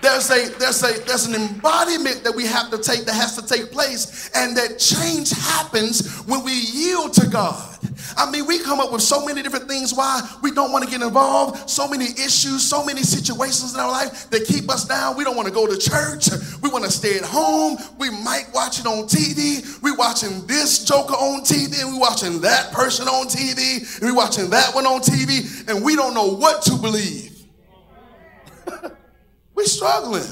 There's 0.01 0.31
a 0.31 0.49
there's 0.59 0.83
a 0.85 1.05
there's 1.05 1.27
an 1.27 1.35
embodiment 1.35 2.23
that 2.23 2.35
we 2.35 2.47
have 2.47 2.71
to 2.71 2.79
take 2.79 3.05
that 3.07 3.15
has 3.15 3.35
to 3.37 3.47
take 3.47 3.73
place, 3.73 4.31
and 4.35 4.57
that 4.57 4.79
change 4.79 5.31
happens 5.31 6.21
when 6.21 6.45
we 6.45 6.53
yield 6.53 7.13
to 7.15 7.27
God. 7.29 7.79
I 8.17 8.31
mean, 8.31 8.47
we 8.47 8.61
come 8.61 8.81
up 8.81 8.93
with 8.93 9.03
so 9.03 9.25
many 9.25 9.43
different 9.43 9.69
things 9.69 9.95
why 9.95 10.21
we 10.43 10.51
don't 10.51 10.73
want 10.73 10.85
to 10.85 10.91
get 10.91 11.03
involved, 11.03 11.69
so 11.69 11.89
many 11.89 12.07
issues, 12.07 12.63
so 12.63 12.85
many 12.85 13.03
situations 13.03 13.75
in 13.75 13.81
our 13.81 13.91
life 13.91 14.31
that 14.31 14.45
keep 14.45 14.71
us 14.71 14.85
down. 14.87 15.17
We 15.17 15.25
don't 15.25 15.37
want 15.37 15.49
to 15.49 15.55
go 15.55 15.67
to 15.67 15.77
church. 15.77 16.29
We 16.63 16.69
want 16.69 16.85
to 16.85 16.91
stay 16.91 17.17
at 17.17 17.25
home. 17.25 17.77
We 17.99 18.11
might 18.11 18.47
watch 18.55 18.81
it 18.81 18.87
on 18.87 19.05
TV. 19.05 19.83
We 19.83 19.93
watching 19.93 20.47
this 20.47 20.85
joker 20.85 21.15
on 21.15 21.43
TV, 21.43 21.81
and 21.83 21.93
we 21.93 21.99
watching 21.99 22.41
that 22.43 22.73
person 22.73 23.09
on 23.09 23.27
TV, 23.27 23.99
and 24.01 24.09
we 24.09 24.13
watching 24.13 24.51
that 24.51 24.75
one 24.75 24.87
on 24.87 25.01
TV, 25.01 25.69
and 25.69 25.85
we 25.85 25.97
don't 25.97 26.15
know 26.15 26.35
what 26.35 26.63
to 26.63 26.77
believe. 26.77 27.35
We're 29.59 29.65
struggling. 29.65 30.23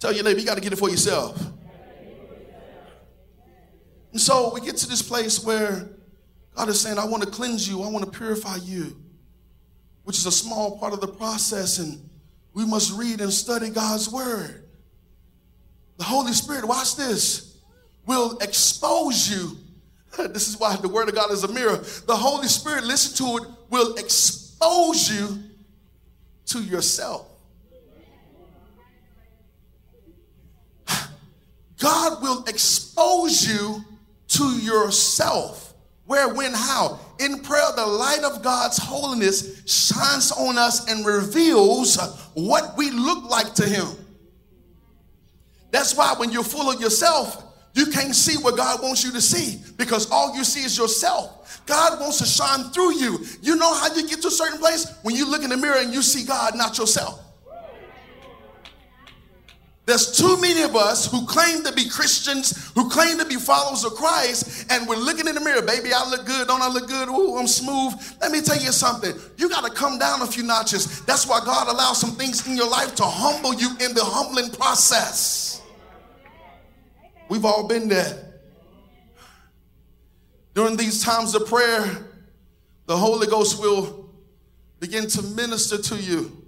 Tell 0.00 0.12
your 0.12 0.24
neighbor, 0.24 0.40
you 0.40 0.44
got 0.44 0.56
to 0.56 0.60
get 0.60 0.72
it 0.72 0.76
for 0.76 0.90
yourself. 0.90 1.40
And 4.10 4.20
so 4.20 4.52
we 4.52 4.60
get 4.60 4.76
to 4.78 4.88
this 4.88 5.02
place 5.02 5.44
where 5.44 5.88
God 6.56 6.68
is 6.68 6.80
saying, 6.80 6.98
I 6.98 7.04
want 7.04 7.22
to 7.22 7.30
cleanse 7.30 7.68
you, 7.68 7.84
I 7.84 7.88
want 7.88 8.04
to 8.04 8.10
purify 8.10 8.56
you, 8.56 9.00
which 10.02 10.18
is 10.18 10.26
a 10.26 10.32
small 10.32 10.80
part 10.80 10.94
of 10.94 11.00
the 11.00 11.06
process. 11.06 11.78
And 11.78 12.10
we 12.54 12.66
must 12.66 12.98
read 12.98 13.20
and 13.20 13.32
study 13.32 13.70
God's 13.70 14.10
word. 14.10 14.64
The 15.98 16.02
Holy 16.02 16.32
Spirit, 16.32 16.64
watch 16.64 16.96
this, 16.96 17.56
will 18.04 18.36
expose 18.38 19.30
you. 19.30 19.56
this 20.32 20.48
is 20.48 20.58
why 20.58 20.74
the 20.74 20.88
word 20.88 21.08
of 21.08 21.14
God 21.14 21.30
is 21.30 21.44
a 21.44 21.52
mirror. 21.52 21.76
The 21.76 22.16
Holy 22.16 22.48
Spirit, 22.48 22.82
listen 22.82 23.24
to 23.24 23.44
it, 23.44 23.48
will 23.70 23.94
expose 23.94 25.08
you 25.08 25.44
to 26.46 26.64
yourself. 26.64 27.29
God 31.80 32.22
will 32.22 32.44
expose 32.44 33.48
you 33.48 33.84
to 34.28 34.44
yourself. 34.58 35.74
Where, 36.04 36.32
when, 36.32 36.52
how? 36.52 37.00
In 37.18 37.40
prayer, 37.40 37.72
the 37.74 37.86
light 37.86 38.22
of 38.22 38.42
God's 38.42 38.78
holiness 38.78 39.62
shines 39.66 40.30
on 40.32 40.58
us 40.58 40.90
and 40.90 41.04
reveals 41.04 41.96
what 42.34 42.76
we 42.76 42.90
look 42.90 43.28
like 43.28 43.54
to 43.54 43.66
Him. 43.66 43.86
That's 45.70 45.96
why 45.96 46.14
when 46.16 46.30
you're 46.30 46.44
full 46.44 46.70
of 46.70 46.80
yourself, 46.80 47.44
you 47.74 47.86
can't 47.86 48.14
see 48.14 48.42
what 48.42 48.56
God 48.56 48.82
wants 48.82 49.04
you 49.04 49.12
to 49.12 49.20
see 49.20 49.60
because 49.76 50.10
all 50.10 50.36
you 50.36 50.44
see 50.44 50.64
is 50.64 50.76
yourself. 50.76 51.62
God 51.66 52.00
wants 52.00 52.18
to 52.18 52.26
shine 52.26 52.64
through 52.72 52.94
you. 52.94 53.24
You 53.40 53.56
know 53.56 53.72
how 53.72 53.94
you 53.94 54.06
get 54.08 54.20
to 54.22 54.28
a 54.28 54.32
certain 54.32 54.58
place? 54.58 54.92
When 55.02 55.14
you 55.14 55.30
look 55.30 55.44
in 55.44 55.50
the 55.50 55.56
mirror 55.56 55.78
and 55.78 55.92
you 55.92 56.02
see 56.02 56.26
God, 56.26 56.56
not 56.56 56.76
yourself. 56.76 57.20
There's 59.90 60.16
too 60.16 60.40
many 60.40 60.62
of 60.62 60.76
us 60.76 61.10
who 61.10 61.26
claim 61.26 61.64
to 61.64 61.72
be 61.72 61.88
Christians, 61.88 62.70
who 62.76 62.88
claim 62.88 63.18
to 63.18 63.24
be 63.24 63.34
followers 63.34 63.82
of 63.82 63.94
Christ, 63.94 64.70
and 64.70 64.86
we're 64.86 64.94
looking 64.94 65.26
in 65.26 65.34
the 65.34 65.40
mirror. 65.40 65.62
Baby, 65.62 65.92
I 65.92 66.08
look 66.08 66.24
good. 66.26 66.46
Don't 66.46 66.62
I 66.62 66.68
look 66.68 66.86
good? 66.86 67.08
Ooh, 67.08 67.36
I'm 67.36 67.48
smooth. 67.48 67.94
Let 68.20 68.30
me 68.30 68.40
tell 68.40 68.62
you 68.62 68.70
something. 68.70 69.12
You 69.36 69.48
got 69.48 69.64
to 69.64 69.70
come 69.72 69.98
down 69.98 70.22
a 70.22 70.28
few 70.28 70.44
notches. 70.44 71.04
That's 71.06 71.26
why 71.26 71.40
God 71.44 71.66
allows 71.66 72.00
some 72.00 72.12
things 72.12 72.46
in 72.46 72.56
your 72.56 72.70
life 72.70 72.94
to 72.94 73.02
humble 73.02 73.52
you 73.52 73.70
in 73.80 73.92
the 73.92 74.04
humbling 74.04 74.52
process. 74.52 75.60
We've 77.28 77.44
all 77.44 77.66
been 77.66 77.88
there. 77.88 78.42
During 80.54 80.76
these 80.76 81.02
times 81.02 81.34
of 81.34 81.46
prayer, 81.46 82.06
the 82.86 82.96
Holy 82.96 83.26
Ghost 83.26 83.60
will 83.60 84.08
begin 84.78 85.08
to 85.08 85.22
minister 85.22 85.78
to 85.78 85.96
you 85.96 86.39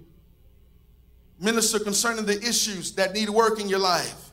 minister 1.43 1.79
concerning 1.79 2.25
the 2.25 2.39
issues 2.41 2.93
that 2.93 3.13
need 3.13 3.29
work 3.29 3.59
in 3.59 3.69
your 3.69 3.79
life. 3.79 4.31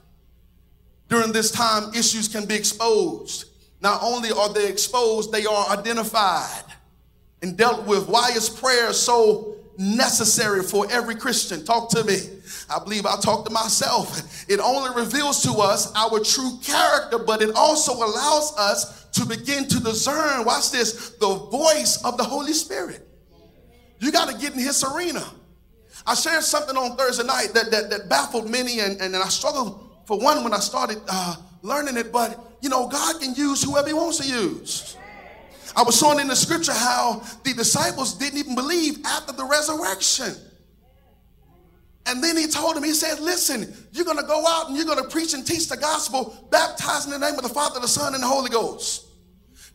During 1.08 1.32
this 1.32 1.50
time, 1.50 1.92
issues 1.94 2.28
can 2.28 2.46
be 2.46 2.54
exposed. 2.54 3.46
Not 3.80 4.00
only 4.02 4.30
are 4.30 4.52
they 4.52 4.68
exposed, 4.68 5.32
they 5.32 5.44
are 5.44 5.68
identified 5.70 6.64
and 7.42 7.56
dealt 7.56 7.86
with. 7.86 8.08
Why 8.08 8.30
is 8.30 8.48
prayer 8.48 8.92
so 8.92 9.56
necessary 9.76 10.62
for 10.62 10.86
every 10.90 11.16
Christian? 11.16 11.64
Talk 11.64 11.90
to 11.90 12.04
me. 12.04 12.18
I 12.68 12.78
believe 12.78 13.06
I 13.06 13.16
talk 13.16 13.44
to 13.46 13.50
myself. 13.50 14.44
It 14.48 14.60
only 14.60 14.90
reveals 14.94 15.42
to 15.42 15.52
us 15.54 15.92
our 15.96 16.20
true 16.20 16.58
character, 16.62 17.18
but 17.18 17.42
it 17.42 17.54
also 17.56 17.94
allows 17.94 18.56
us 18.56 19.06
to 19.12 19.26
begin 19.26 19.66
to 19.66 19.80
discern, 19.80 20.44
watch 20.44 20.70
this, 20.70 21.10
the 21.18 21.34
voice 21.34 22.00
of 22.04 22.18
the 22.18 22.24
Holy 22.24 22.52
Spirit. 22.52 23.08
You 23.98 24.12
got 24.12 24.28
to 24.28 24.38
get 24.38 24.52
in 24.52 24.60
his 24.60 24.84
arena. 24.84 25.24
I 26.06 26.14
shared 26.14 26.42
something 26.42 26.76
on 26.76 26.96
Thursday 26.96 27.24
night 27.24 27.48
that, 27.54 27.70
that, 27.70 27.90
that 27.90 28.08
baffled 28.08 28.50
many, 28.50 28.80
and, 28.80 29.00
and, 29.00 29.14
I 29.14 29.28
struggled 29.28 29.88
for 30.06 30.18
one 30.18 30.42
when 30.42 30.54
I 30.54 30.58
started 30.58 30.98
uh, 31.08 31.36
learning 31.62 31.96
it, 31.96 32.12
but 32.12 32.38
you 32.60 32.68
know, 32.68 32.88
God 32.88 33.20
can 33.20 33.34
use 33.34 33.62
whoever 33.62 33.88
He 33.88 33.94
wants 33.94 34.18
to 34.18 34.28
use. 34.28 34.96
I 35.76 35.82
was 35.82 35.98
showing 35.98 36.18
in 36.18 36.28
the 36.28 36.36
scripture 36.36 36.72
how 36.72 37.22
the 37.44 37.52
disciples 37.54 38.14
didn't 38.14 38.38
even 38.38 38.54
believe 38.54 38.98
after 39.04 39.32
the 39.32 39.44
resurrection. 39.44 40.34
And 42.06 42.24
then 42.24 42.36
he 42.36 42.48
told 42.48 42.74
them, 42.74 42.82
he 42.82 42.92
said, 42.92 43.20
Listen, 43.20 43.72
you're 43.92 44.04
going 44.04 44.16
to 44.16 44.24
go 44.24 44.44
out 44.46 44.68
and 44.68 44.76
you're 44.76 44.86
going 44.86 45.02
to 45.02 45.08
preach 45.08 45.34
and 45.34 45.46
teach 45.46 45.68
the 45.68 45.76
gospel, 45.76 46.48
baptize 46.50 47.04
in 47.04 47.12
the 47.12 47.18
name 47.18 47.36
of 47.36 47.42
the 47.42 47.50
Father, 47.50 47.78
the 47.78 47.86
Son, 47.88 48.14
and 48.14 48.22
the 48.22 48.26
Holy 48.26 48.50
Ghost. 48.50 49.06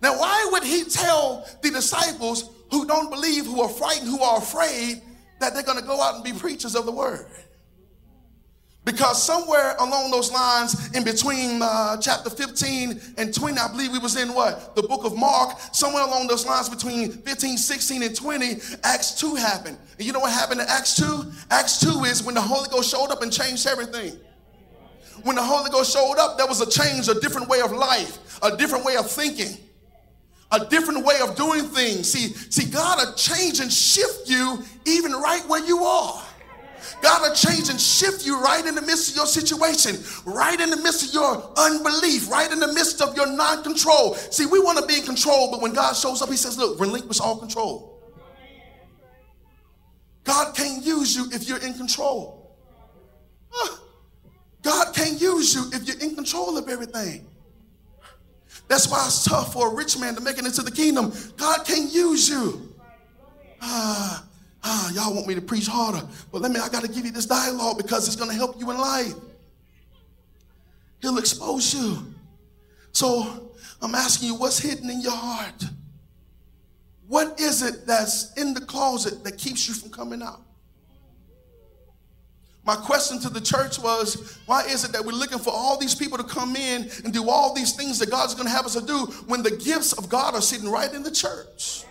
Now, 0.01 0.19
why 0.19 0.49
would 0.51 0.63
he 0.63 0.83
tell 0.83 1.47
the 1.61 1.69
disciples 1.69 2.49
who 2.71 2.85
don't 2.85 3.09
believe, 3.09 3.45
who 3.45 3.61
are 3.61 3.69
frightened, 3.69 4.09
who 4.09 4.21
are 4.21 4.39
afraid, 4.39 5.01
that 5.39 5.53
they're 5.53 5.63
going 5.63 5.79
to 5.79 5.85
go 5.85 6.01
out 6.01 6.15
and 6.15 6.23
be 6.23 6.33
preachers 6.33 6.75
of 6.75 6.85
the 6.85 6.91
word. 6.91 7.25
Because 8.85 9.21
somewhere 9.21 9.75
along 9.79 10.11
those 10.11 10.31
lines, 10.31 10.95
in 10.95 11.03
between 11.03 11.59
uh, 11.61 11.97
chapter 11.97 12.29
15 12.29 13.01
and 13.17 13.33
20, 13.33 13.57
I 13.57 13.67
believe 13.67 13.91
we 13.91 13.97
was 13.97 14.15
in 14.15 14.31
what? 14.31 14.75
The 14.75 14.83
book 14.83 15.03
of 15.05 15.17
Mark. 15.17 15.57
Somewhere 15.73 16.03
along 16.03 16.27
those 16.27 16.45
lines 16.45 16.69
between 16.69 17.11
15, 17.11 17.57
16, 17.57 18.03
and 18.03 18.15
20, 18.15 18.45
Acts 18.83 19.19
2 19.19 19.35
happened. 19.35 19.79
And 19.97 20.05
you 20.05 20.13
know 20.13 20.19
what 20.19 20.31
happened 20.31 20.61
in 20.61 20.67
Acts 20.69 20.95
2? 20.97 21.31
Acts 21.49 21.79
2 21.79 22.03
is 22.03 22.21
when 22.21 22.35
the 22.35 22.41
Holy 22.41 22.69
Ghost 22.69 22.91
showed 22.91 23.07
up 23.07 23.23
and 23.23 23.33
changed 23.33 23.65
everything. 23.65 24.19
When 25.23 25.35
the 25.35 25.43
Holy 25.43 25.71
Ghost 25.71 25.91
showed 25.91 26.17
up, 26.19 26.37
there 26.37 26.45
was 26.45 26.61
a 26.61 26.69
change, 26.69 27.07
a 27.07 27.19
different 27.19 27.49
way 27.49 27.61
of 27.61 27.71
life, 27.71 28.39
a 28.43 28.55
different 28.55 28.85
way 28.85 28.97
of 28.97 29.09
thinking 29.09 29.57
a 30.61 30.69
different 30.69 31.05
way 31.05 31.19
of 31.21 31.35
doing 31.35 31.63
things. 31.63 32.11
See, 32.11 32.33
see, 32.49 32.69
God 32.69 32.99
will 32.99 33.13
change 33.15 33.59
and 33.59 33.71
shift 33.71 34.29
you 34.29 34.63
even 34.85 35.11
right 35.13 35.47
where 35.47 35.65
you 35.65 35.83
are. 35.83 36.21
God 37.01 37.21
will 37.21 37.35
change 37.35 37.69
and 37.69 37.79
shift 37.79 38.25
you 38.25 38.41
right 38.41 38.65
in 38.65 38.75
the 38.75 38.81
midst 38.81 39.11
of 39.11 39.15
your 39.15 39.25
situation, 39.25 39.97
right 40.25 40.59
in 40.59 40.69
the 40.69 40.77
midst 40.77 41.07
of 41.07 41.13
your 41.13 41.51
unbelief, 41.57 42.29
right 42.29 42.51
in 42.51 42.59
the 42.59 42.71
midst 42.73 43.01
of 43.01 43.15
your 43.15 43.27
non 43.27 43.63
control. 43.63 44.15
See, 44.15 44.45
we 44.45 44.59
want 44.59 44.79
to 44.79 44.85
be 44.85 44.99
in 44.99 45.03
control, 45.03 45.51
but 45.51 45.61
when 45.61 45.73
God 45.73 45.95
shows 45.95 46.21
up, 46.21 46.29
He 46.29 46.37
says, 46.37 46.57
Look, 46.57 46.79
relinquish 46.79 47.19
all 47.19 47.37
control. 47.37 47.95
God 50.23 50.55
can't 50.55 50.83
use 50.83 51.15
you 51.15 51.27
if 51.31 51.47
you're 51.47 51.59
in 51.59 51.73
control. 51.75 52.55
God 54.63 54.95
can't 54.95 55.21
use 55.21 55.53
you 55.53 55.69
if 55.73 55.87
you're 55.87 55.99
in 55.99 56.15
control 56.15 56.57
of 56.57 56.67
everything. 56.67 57.27
That's 58.67 58.89
why 58.89 59.05
it's 59.05 59.23
tough 59.23 59.53
for 59.53 59.71
a 59.71 59.75
rich 59.75 59.97
man 59.99 60.15
to 60.15 60.21
make 60.21 60.37
it 60.37 60.45
into 60.45 60.61
the 60.61 60.71
kingdom. 60.71 61.13
God 61.37 61.65
can't 61.65 61.93
use 61.93 62.27
you. 62.29 62.73
Ah, 63.61 64.25
ah, 64.63 64.91
y'all 64.93 65.13
want 65.13 65.27
me 65.27 65.35
to 65.35 65.41
preach 65.41 65.67
harder, 65.67 66.01
but 66.31 66.41
let 66.41 66.51
me, 66.51 66.59
I 66.59 66.69
got 66.69 66.83
to 66.83 66.87
give 66.89 67.05
you 67.05 67.11
this 67.11 67.25
dialogue 67.25 67.77
because 67.77 68.07
it's 68.07 68.15
going 68.15 68.29
to 68.29 68.35
help 68.35 68.59
you 68.59 68.69
in 68.71 68.77
life. 68.77 69.13
He'll 71.01 71.17
expose 71.17 71.73
you. 71.73 72.13
So 72.91 73.51
I'm 73.81 73.93
asking 73.93 74.29
you, 74.29 74.35
what's 74.35 74.59
hidden 74.59 74.89
in 74.89 75.01
your 75.01 75.11
heart? 75.11 75.65
What 77.07 77.39
is 77.39 77.61
it 77.61 77.85
that's 77.85 78.33
in 78.33 78.53
the 78.53 78.61
closet 78.61 79.23
that 79.23 79.37
keeps 79.37 79.67
you 79.67 79.75
from 79.75 79.91
coming 79.91 80.21
out? 80.23 80.41
My 82.65 82.75
question 82.75 83.19
to 83.19 83.29
the 83.29 83.39
church 83.39 83.77
was, 83.77 84.39
why 84.47 84.63
is 84.63 84.83
it 84.83 84.91
that 84.93 85.05
we're 85.05 85.11
looking 85.11 85.37
for 85.37 85.51
all 85.53 85.77
these 85.77 85.93
people 85.93 86.17
to 86.17 86.23
come 86.23 86.55
in 86.55 86.89
and 87.03 87.13
do 87.13 87.29
all 87.29 87.53
these 87.53 87.75
things 87.75 87.99
that 87.99 88.09
God's 88.09 88.33
going 88.33 88.47
to 88.47 88.51
have 88.51 88.65
us 88.65 88.73
to 88.73 88.81
do 88.81 89.05
when 89.27 89.43
the 89.43 89.51
gifts 89.51 89.93
of 89.93 90.09
God 90.09 90.33
are 90.33 90.41
sitting 90.41 90.69
right 90.69 90.91
in 90.91 91.03
the 91.03 91.11
church? 91.11 91.83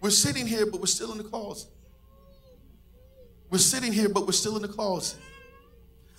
We're 0.00 0.10
sitting 0.10 0.46
here, 0.46 0.66
but 0.66 0.80
we're 0.80 0.86
still 0.86 1.12
in 1.12 1.18
the 1.18 1.24
closet. 1.24 1.70
We're 3.50 3.58
sitting 3.58 3.92
here, 3.92 4.08
but 4.08 4.26
we're 4.26 4.32
still 4.32 4.56
in 4.56 4.62
the 4.62 4.68
closet. 4.68 5.18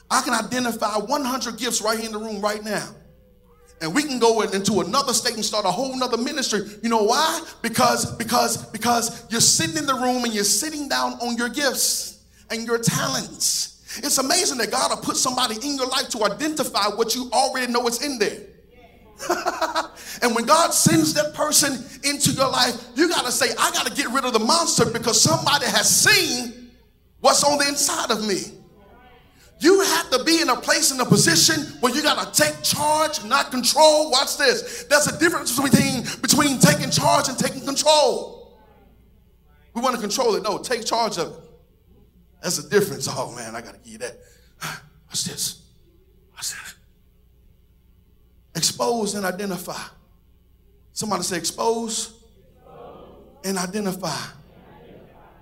I 0.09 0.21
can 0.21 0.33
identify 0.33 0.97
100 0.97 1.57
gifts 1.57 1.81
right 1.81 1.97
here 1.97 2.07
in 2.07 2.13
the 2.13 2.19
room 2.19 2.41
right 2.41 2.63
now 2.63 2.95
and 3.81 3.93
we 3.93 4.03
can 4.03 4.19
go 4.19 4.41
into 4.41 4.81
another 4.81 5.13
state 5.13 5.35
and 5.35 5.45
start 5.45 5.65
a 5.65 5.71
whole 5.71 5.95
nother 5.97 6.17
ministry. 6.17 6.61
You 6.83 6.89
know 6.89 7.03
why? 7.03 7.41
Because 7.61 8.13
because 8.17 8.65
because 8.71 9.25
you're 9.29 9.41
sitting 9.41 9.77
in 9.77 9.85
the 9.85 9.93
room 9.93 10.23
and 10.25 10.33
you're 10.33 10.43
sitting 10.43 10.89
down 10.89 11.13
on 11.13 11.37
your 11.37 11.49
gifts 11.49 12.23
and 12.49 12.65
your 12.65 12.77
talents. 12.77 13.97
It's 13.97 14.17
amazing 14.17 14.57
that 14.59 14.71
God 14.71 14.91
will 14.91 14.97
put 14.97 15.17
somebody 15.17 15.55
in 15.55 15.75
your 15.75 15.87
life 15.87 16.09
to 16.09 16.23
identify 16.23 16.87
what 16.89 17.15
you 17.15 17.29
already 17.31 17.71
know 17.71 17.87
is 17.87 18.03
in 18.03 18.19
there. 18.19 18.39
and 20.21 20.35
when 20.35 20.45
God 20.45 20.73
sends 20.73 21.13
that 21.15 21.33
person 21.33 21.83
into 22.03 22.31
your 22.31 22.49
life, 22.49 22.75
you 22.95 23.09
got 23.09 23.25
to 23.25 23.31
say, 23.31 23.47
I 23.57 23.71
got 23.71 23.85
to 23.87 23.93
get 23.93 24.09
rid 24.11 24.23
of 24.25 24.33
the 24.33 24.39
monster 24.39 24.85
because 24.85 25.19
somebody 25.19 25.65
has 25.65 25.89
seen 25.89 26.71
what's 27.19 27.43
on 27.43 27.57
the 27.57 27.67
inside 27.67 28.11
of 28.11 28.25
me. 28.25 28.58
You 29.59 29.81
have 29.81 30.09
to 30.11 30.23
be 30.23 30.41
in 30.41 30.49
a 30.49 30.55
place, 30.55 30.91
in 30.91 30.99
a 31.01 31.05
position 31.05 31.63
where 31.81 31.93
you 31.93 32.01
got 32.01 32.33
to 32.33 32.41
take 32.41 32.63
charge, 32.63 33.23
not 33.25 33.51
control. 33.51 34.09
Watch 34.09 34.37
this. 34.37 34.85
There's 34.85 35.07
a 35.07 35.19
difference 35.19 35.59
between, 35.59 36.03
between 36.21 36.59
taking 36.59 36.89
charge 36.89 37.27
and 37.27 37.37
taking 37.37 37.65
control. 37.65 38.57
We 39.73 39.81
want 39.81 39.95
to 39.95 40.01
control 40.01 40.35
it. 40.35 40.43
No, 40.43 40.59
take 40.59 40.85
charge 40.85 41.17
of 41.17 41.33
it. 41.33 41.39
That's 42.41 42.57
a 42.59 42.69
difference. 42.69 43.07
Oh, 43.09 43.35
man, 43.35 43.53
I 43.53 43.61
got 43.61 43.73
to 43.73 43.79
give 43.79 43.93
you 43.93 43.97
that. 43.99 44.17
What's 45.07 45.25
this? 45.25 45.61
What's 46.31 46.53
that? 46.53 46.75
Expose 48.55 49.15
and 49.15 49.25
identify. 49.25 49.81
Somebody 50.93 51.23
say 51.23 51.37
expose. 51.37 52.13
and 53.43 53.57
identify. 53.57 54.15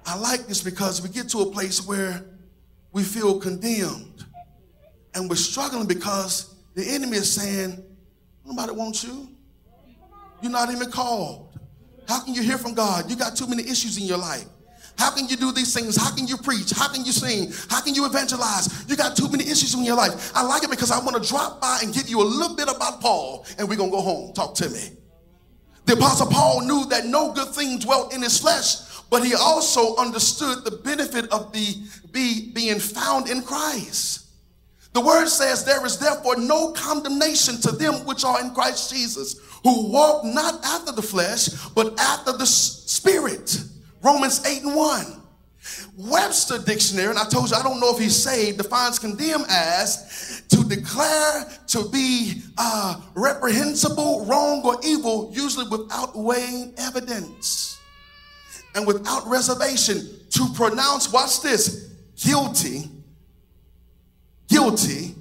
I 0.05 0.17
like 0.17 0.47
this 0.47 0.61
because 0.61 1.01
we 1.01 1.09
get 1.09 1.29
to 1.29 1.39
a 1.39 1.51
place 1.51 1.85
where 1.85 2.23
we 2.91 3.03
feel 3.03 3.39
condemned. 3.39 4.25
And 5.13 5.29
we're 5.29 5.35
struggling 5.35 5.87
because 5.87 6.55
the 6.75 6.87
enemy 6.87 7.17
is 7.17 7.31
saying, 7.31 7.83
Nobody 8.45 8.71
wants 8.71 9.03
you. 9.03 9.27
You're 10.41 10.51
not 10.51 10.71
even 10.71 10.89
called. 10.89 11.59
How 12.07 12.21
can 12.21 12.33
you 12.33 12.41
hear 12.41 12.57
from 12.57 12.73
God? 12.73 13.09
You 13.09 13.17
got 13.17 13.35
too 13.35 13.45
many 13.47 13.63
issues 13.63 13.97
in 13.97 14.05
your 14.05 14.17
life. 14.17 14.45
How 14.97 15.11
can 15.11 15.27
you 15.27 15.35
do 15.35 15.51
these 15.51 15.73
things? 15.73 15.95
How 15.95 16.15
can 16.15 16.27
you 16.27 16.37
preach? 16.37 16.71
How 16.71 16.87
can 16.87 17.05
you 17.05 17.11
sing? 17.11 17.51
How 17.69 17.81
can 17.81 17.93
you 17.93 18.05
evangelize? 18.05 18.85
You 18.87 18.95
got 18.95 19.15
too 19.15 19.29
many 19.29 19.43
issues 19.43 19.75
in 19.75 19.83
your 19.83 19.95
life. 19.95 20.31
I 20.33 20.43
like 20.43 20.63
it 20.63 20.69
because 20.69 20.89
I 20.89 20.99
want 20.99 21.21
to 21.21 21.29
drop 21.29 21.61
by 21.61 21.79
and 21.83 21.93
give 21.93 22.07
you 22.09 22.21
a 22.21 22.23
little 22.23 22.55
bit 22.55 22.67
about 22.73 23.01
Paul, 23.01 23.45
and 23.59 23.67
we're 23.69 23.75
going 23.75 23.91
to 23.91 23.95
go 23.95 24.01
home. 24.01 24.33
Talk 24.33 24.55
to 24.55 24.69
me. 24.69 24.89
The 25.85 25.93
Apostle 25.93 26.27
Paul 26.27 26.65
knew 26.65 26.85
that 26.89 27.05
no 27.05 27.31
good 27.31 27.49
thing 27.49 27.77
dwelt 27.79 28.13
in 28.13 28.21
his 28.21 28.39
flesh, 28.39 28.79
but 29.09 29.25
he 29.25 29.33
also 29.33 29.95
understood 29.95 30.63
the 30.63 30.71
benefit 30.83 31.31
of 31.31 31.51
the 31.53 31.75
be, 32.11 32.51
being 32.53 32.79
found 32.79 33.29
in 33.29 33.41
Christ. 33.41 34.25
The 34.93 35.01
word 35.01 35.27
says, 35.27 35.63
There 35.63 35.85
is 35.85 35.97
therefore 35.97 36.37
no 36.37 36.71
condemnation 36.71 37.59
to 37.61 37.71
them 37.71 38.05
which 38.05 38.25
are 38.25 38.41
in 38.41 38.53
Christ 38.53 38.91
Jesus, 38.91 39.39
who 39.63 39.91
walk 39.91 40.25
not 40.25 40.63
after 40.65 40.91
the 40.91 41.01
flesh, 41.01 41.49
but 41.75 41.99
after 41.99 42.33
the 42.33 42.45
spirit. 42.45 43.59
Romans 44.01 44.45
8 44.45 44.63
and 44.63 44.75
1. 44.75 45.21
Webster 45.97 46.57
Dictionary, 46.59 47.09
and 47.09 47.19
I 47.19 47.25
told 47.25 47.49
you 47.49 47.57
I 47.57 47.63
don't 47.63 47.79
know 47.79 47.93
if 47.93 47.99
he's 47.99 48.15
saved, 48.15 48.57
defines 48.57 48.99
condemn 48.99 49.43
as 49.49 50.43
to 50.49 50.63
declare 50.63 51.45
to 51.67 51.89
be 51.89 52.41
uh, 52.57 53.01
reprehensible, 53.15 54.25
wrong, 54.25 54.61
or 54.63 54.77
evil, 54.85 55.29
usually 55.33 55.67
without 55.67 56.15
weighing 56.15 56.73
evidence 56.77 57.76
and 58.75 58.85
without 58.85 59.27
reservation 59.27 60.07
to 60.29 60.47
pronounce, 60.53 61.11
watch 61.11 61.41
this, 61.41 61.93
guilty, 62.15 62.89
guilty, 64.47 65.15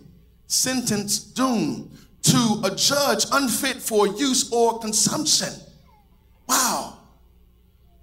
sentence, 0.47 1.19
doom 1.19 1.91
to 2.23 2.61
a 2.65 2.75
judge 2.75 3.25
unfit 3.33 3.77
for 3.77 4.07
use 4.07 4.53
or 4.53 4.79
consumption. 4.79 5.53
Wow. 6.49 6.99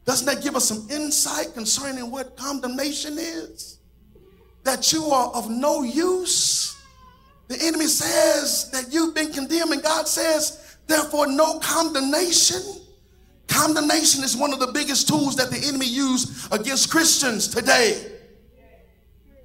Doesn't 0.06 0.26
that 0.26 0.44
give 0.44 0.56
us 0.56 0.66
some 0.66 0.88
insight 0.90 1.54
concerning 1.54 2.12
what 2.12 2.36
condemnation 2.36 3.18
is? 3.18 3.80
That 4.64 4.92
you 4.92 5.06
are 5.06 5.30
of 5.34 5.50
no 5.50 5.84
use. 5.84 6.78
The 7.48 7.58
enemy 7.62 7.88
says 7.88 8.70
that 8.72 8.94
you've 8.94 9.14
been 9.14 9.32
condemned, 9.32 9.74
and 9.74 9.84
God 9.84 10.08
says, 10.08 10.78
therefore, 10.88 11.28
no 11.28 11.60
condemnation. 11.60 12.62
Condemnation 13.48 14.24
is 14.24 14.36
one 14.36 14.54
of 14.54 14.60
the 14.60 14.72
biggest 14.72 15.08
tools 15.08 15.36
that 15.36 15.52
the 15.52 15.68
enemy 15.68 15.86
use 15.86 16.48
against 16.52 16.90
Christians 16.90 17.48
today. 17.48 18.12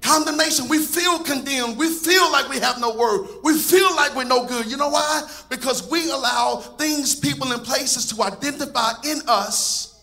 Condemnation, 0.01 0.67
we 0.69 0.79
feel 0.79 1.19
condemned. 1.19 1.77
We 1.77 1.89
feel 1.89 2.31
like 2.31 2.49
we 2.49 2.59
have 2.59 2.79
no 2.79 2.95
word. 2.95 3.27
We 3.43 3.57
feel 3.57 3.93
like 3.95 4.15
we're 4.15 4.23
no 4.23 4.45
good. 4.45 4.65
You 4.65 4.77
know 4.77 4.89
why? 4.89 5.29
Because 5.49 5.89
we 5.91 6.09
allow 6.09 6.57
things, 6.77 7.15
people, 7.15 7.51
and 7.51 7.63
places 7.63 8.05
to 8.07 8.23
identify 8.23 8.93
in 9.05 9.21
us 9.27 10.01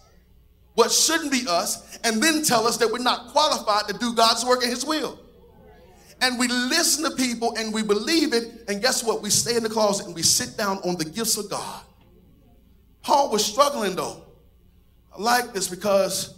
what 0.75 0.93
shouldn't 0.93 1.33
be 1.33 1.45
us 1.49 1.99
and 2.05 2.23
then 2.23 2.43
tell 2.43 2.67
us 2.67 2.77
that 2.77 2.93
we're 2.93 2.99
not 2.99 3.29
qualified 3.29 3.89
to 3.89 3.95
do 3.99 4.15
God's 4.15 4.45
work 4.45 4.63
in 4.63 4.69
His 4.69 4.85
will. 4.85 5.19
And 6.21 6.39
we 6.39 6.49
listen 6.49 7.05
to 7.05 7.17
people 7.17 7.55
and 7.57 7.73
we 7.73 7.83
believe 7.83 8.33
it, 8.33 8.65
and 8.69 8.81
guess 8.81 9.03
what? 9.03 9.23
We 9.23 9.31
stay 9.31 9.57
in 9.57 9.63
the 9.63 9.69
closet 9.69 10.07
and 10.07 10.15
we 10.15 10.23
sit 10.23 10.57
down 10.57 10.79
on 10.79 10.97
the 10.97 11.05
gifts 11.05 11.37
of 11.37 11.51
God. 11.51 11.83
Paul 13.07 13.31
was 13.31 13.47
struggling 13.47 13.95
though. 13.95 14.21
I 15.17 15.23
like 15.23 15.53
this 15.53 15.69
because 15.69 16.35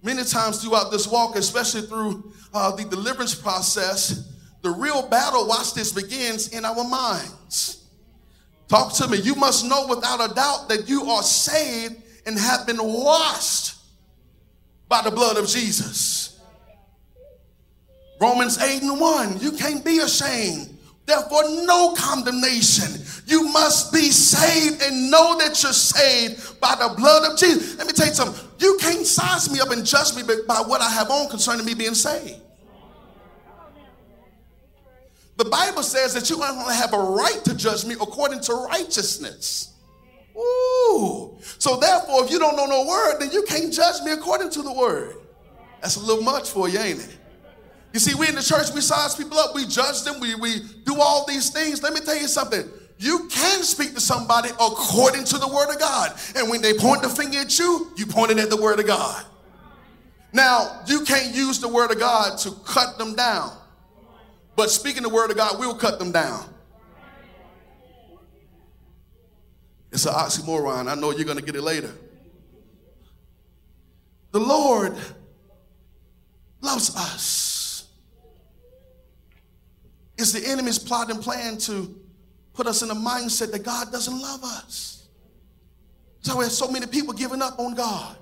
many 0.00 0.22
times 0.22 0.62
throughout 0.62 0.92
this 0.92 1.08
walk, 1.08 1.34
especially 1.34 1.88
through 1.88 2.32
uh, 2.54 2.70
the 2.76 2.84
deliverance 2.84 3.34
process, 3.34 4.32
the 4.62 4.70
real 4.70 5.08
battle, 5.08 5.48
watch 5.48 5.74
this, 5.74 5.90
begins 5.90 6.50
in 6.50 6.64
our 6.64 6.88
minds. 6.88 7.88
Talk 8.68 8.92
to 8.94 9.08
me. 9.08 9.18
You 9.18 9.34
must 9.34 9.68
know 9.68 9.88
without 9.88 10.30
a 10.30 10.32
doubt 10.32 10.68
that 10.68 10.88
you 10.88 11.10
are 11.10 11.22
saved 11.24 11.96
and 12.26 12.38
have 12.38 12.64
been 12.64 12.78
washed 12.78 13.74
by 14.88 15.02
the 15.02 15.10
blood 15.10 15.36
of 15.36 15.48
Jesus. 15.48 16.38
Romans 18.20 18.56
8 18.58 18.82
and 18.82 19.00
1. 19.00 19.40
You 19.40 19.50
can't 19.50 19.84
be 19.84 19.98
ashamed 19.98 20.73
Therefore, 21.06 21.42
no 21.64 21.94
condemnation. 21.94 23.02
You 23.26 23.48
must 23.52 23.92
be 23.92 24.10
saved 24.10 24.82
and 24.82 25.10
know 25.10 25.36
that 25.38 25.62
you're 25.62 25.72
saved 25.72 26.60
by 26.60 26.74
the 26.76 26.94
blood 26.96 27.30
of 27.30 27.38
Jesus. 27.38 27.76
Let 27.76 27.86
me 27.86 27.92
tell 27.92 28.06
you 28.06 28.14
something. 28.14 28.48
You 28.58 28.78
can't 28.80 29.06
size 29.06 29.50
me 29.50 29.60
up 29.60 29.70
and 29.70 29.84
judge 29.84 30.16
me 30.16 30.22
by 30.22 30.62
what 30.66 30.80
I 30.80 30.88
have 30.90 31.10
on 31.10 31.28
concerning 31.28 31.66
me 31.66 31.74
being 31.74 31.94
saved. 31.94 32.40
The 35.36 35.44
Bible 35.44 35.82
says 35.82 36.14
that 36.14 36.30
you 36.30 36.42
only 36.42 36.74
have 36.74 36.94
a 36.94 36.98
right 36.98 37.44
to 37.44 37.56
judge 37.56 37.84
me 37.84 37.94
according 37.94 38.40
to 38.42 38.54
righteousness. 38.54 39.72
Ooh. 40.36 41.36
So 41.58 41.76
therefore, 41.76 42.24
if 42.24 42.30
you 42.30 42.38
don't 42.38 42.56
know 42.56 42.66
no 42.66 42.86
word, 42.86 43.18
then 43.18 43.30
you 43.30 43.42
can't 43.42 43.72
judge 43.72 44.02
me 44.04 44.12
according 44.12 44.50
to 44.50 44.62
the 44.62 44.72
word. 44.72 45.16
That's 45.80 45.96
a 45.96 46.00
little 46.00 46.22
much 46.22 46.50
for 46.50 46.68
you, 46.68 46.78
ain't 46.78 47.00
it? 47.00 47.18
You 47.94 48.00
see, 48.00 48.14
we 48.16 48.28
in 48.28 48.34
the 48.34 48.42
church, 48.42 48.72
we 48.74 48.80
size 48.80 49.14
people 49.14 49.38
up, 49.38 49.54
we 49.54 49.66
judge 49.66 50.02
them, 50.02 50.18
we, 50.18 50.34
we 50.34 50.58
do 50.84 51.00
all 51.00 51.24
these 51.26 51.50
things. 51.50 51.80
Let 51.80 51.92
me 51.92 52.00
tell 52.00 52.16
you 52.16 52.26
something. 52.26 52.68
You 52.98 53.28
can 53.30 53.62
speak 53.62 53.94
to 53.94 54.00
somebody 54.00 54.50
according 54.50 55.22
to 55.26 55.38
the 55.38 55.46
word 55.46 55.72
of 55.72 55.78
God. 55.78 56.12
And 56.34 56.50
when 56.50 56.60
they 56.60 56.74
point 56.74 57.02
the 57.02 57.08
finger 57.08 57.38
at 57.38 57.56
you, 57.56 57.92
you 57.96 58.06
point 58.06 58.32
it 58.32 58.38
at 58.38 58.50
the 58.50 58.60
word 58.60 58.80
of 58.80 58.88
God. 58.88 59.24
Now, 60.32 60.82
you 60.88 61.04
can't 61.04 61.32
use 61.32 61.60
the 61.60 61.68
word 61.68 61.92
of 61.92 62.00
God 62.00 62.36
to 62.38 62.50
cut 62.66 62.98
them 62.98 63.14
down. 63.14 63.56
But 64.56 64.72
speaking 64.72 65.04
the 65.04 65.08
word 65.08 65.30
of 65.30 65.36
God 65.36 65.60
will 65.60 65.76
cut 65.76 66.00
them 66.00 66.10
down. 66.10 66.52
It's 69.92 70.04
an 70.04 70.14
oxymoron. 70.14 70.90
I 70.90 70.96
know 70.96 71.12
you're 71.12 71.24
going 71.24 71.38
to 71.38 71.44
get 71.44 71.54
it 71.54 71.62
later. 71.62 71.92
the 74.32 74.40
Lord 74.40 74.96
loves 76.60 76.96
us. 76.96 77.53
It's 80.16 80.32
the 80.32 80.46
enemy's 80.46 80.78
plot 80.78 81.10
and 81.10 81.20
plan 81.20 81.58
to 81.58 81.94
put 82.52 82.66
us 82.66 82.82
in 82.82 82.90
a 82.90 82.94
mindset 82.94 83.50
that 83.52 83.64
God 83.64 83.90
doesn't 83.90 84.20
love 84.20 84.44
us. 84.44 85.08
So 86.20 86.38
we 86.38 86.44
have 86.44 86.52
so 86.52 86.68
many 86.68 86.86
people 86.86 87.12
giving 87.12 87.42
up 87.42 87.58
on 87.58 87.74
God, 87.74 88.16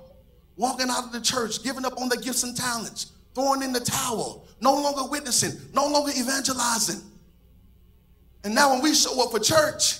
walking 0.57 0.89
out 0.89 1.05
of 1.05 1.11
the 1.11 1.21
church, 1.21 1.63
giving 1.63 1.85
up 1.85 1.99
on 2.01 2.09
their 2.09 2.19
gifts 2.19 2.43
and 2.43 2.55
talents, 2.55 3.13
throwing 3.33 3.61
in 3.61 3.71
the 3.71 3.79
towel, 3.79 4.45
no 4.59 4.73
longer 4.73 5.09
witnessing, 5.09 5.51
no 5.73 5.87
longer 5.87 6.11
evangelizing. 6.17 7.01
And 8.43 8.53
now 8.53 8.73
when 8.73 8.81
we 8.81 8.93
show 8.93 9.23
up 9.23 9.31
for 9.31 9.39
church, 9.39 9.99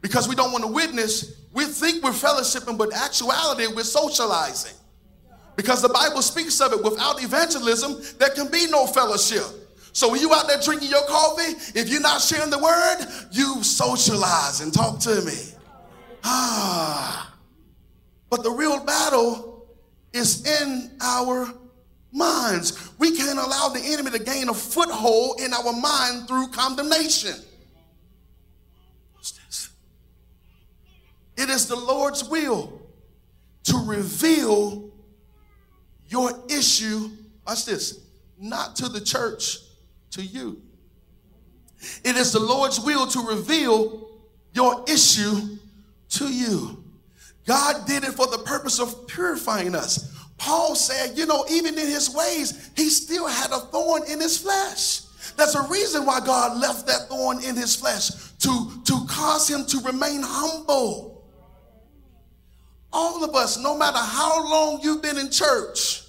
because 0.00 0.28
we 0.28 0.34
don't 0.34 0.52
want 0.52 0.64
to 0.64 0.70
witness, 0.70 1.40
we 1.52 1.64
think 1.64 2.02
we're 2.02 2.10
fellowshipping, 2.10 2.76
but 2.76 2.92
actuality, 2.92 3.66
we're 3.68 3.84
socializing. 3.84 4.74
Because 5.54 5.80
the 5.80 5.88
Bible 5.88 6.20
speaks 6.20 6.60
of 6.60 6.72
it. 6.72 6.82
Without 6.82 7.22
evangelism, 7.22 8.02
there 8.18 8.28
can 8.30 8.48
be 8.48 8.66
no 8.68 8.86
fellowship. 8.86 9.44
So 9.96 10.10
when 10.10 10.20
you 10.20 10.34
out 10.34 10.46
there 10.46 10.60
drinking 10.60 10.90
your 10.90 11.06
coffee, 11.06 11.56
if 11.74 11.88
you're 11.88 12.02
not 12.02 12.20
sharing 12.20 12.50
the 12.50 12.58
word, 12.58 13.06
you 13.32 13.64
socialize 13.64 14.60
and 14.60 14.70
talk 14.70 15.00
to 15.00 15.22
me. 15.22 15.38
Ah. 16.22 17.34
But 18.28 18.42
the 18.42 18.50
real 18.50 18.84
battle 18.84 19.66
is 20.12 20.44
in 20.46 20.90
our 21.00 21.50
minds. 22.12 22.90
We 22.98 23.16
can't 23.16 23.38
allow 23.38 23.70
the 23.70 23.80
enemy 23.82 24.10
to 24.10 24.18
gain 24.18 24.50
a 24.50 24.54
foothold 24.54 25.40
in 25.40 25.54
our 25.54 25.72
mind 25.72 26.28
through 26.28 26.48
condemnation. 26.48 27.36
It 31.38 31.48
is 31.48 31.68
the 31.68 31.76
Lord's 31.76 32.22
will 32.22 32.82
to 33.64 33.78
reveal 33.86 34.90
your 36.06 36.32
issue, 36.50 37.12
watch 37.46 37.64
this, 37.64 38.00
not 38.38 38.76
to 38.76 38.90
the 38.90 39.00
church, 39.00 39.60
to 40.16 40.24
you. 40.24 40.60
It 42.04 42.16
is 42.16 42.32
the 42.32 42.40
Lord's 42.40 42.80
will 42.80 43.06
to 43.06 43.20
reveal 43.20 44.08
your 44.52 44.82
issue 44.88 45.58
to 46.10 46.32
you. 46.32 46.82
God 47.46 47.86
did 47.86 48.02
it 48.02 48.12
for 48.12 48.26
the 48.26 48.38
purpose 48.38 48.80
of 48.80 49.06
purifying 49.06 49.74
us. 49.74 50.12
Paul 50.38 50.74
said, 50.74 51.16
you 51.16 51.26
know, 51.26 51.44
even 51.50 51.78
in 51.78 51.86
his 51.86 52.12
ways, 52.14 52.70
he 52.76 52.88
still 52.88 53.28
had 53.28 53.52
a 53.52 53.60
thorn 53.60 54.02
in 54.10 54.20
his 54.20 54.38
flesh. 54.38 55.02
There's 55.36 55.54
a 55.54 55.62
reason 55.68 56.06
why 56.06 56.20
God 56.20 56.58
left 56.58 56.86
that 56.86 57.08
thorn 57.08 57.42
in 57.44 57.54
his 57.54 57.76
flesh 57.76 58.08
to, 58.40 58.82
to 58.84 59.06
cause 59.08 59.48
him 59.48 59.64
to 59.66 59.78
remain 59.80 60.22
humble. 60.22 61.24
All 62.92 63.22
of 63.22 63.34
us, 63.34 63.58
no 63.58 63.76
matter 63.76 63.98
how 63.98 64.48
long 64.48 64.80
you've 64.82 65.02
been 65.02 65.18
in 65.18 65.30
church, 65.30 66.05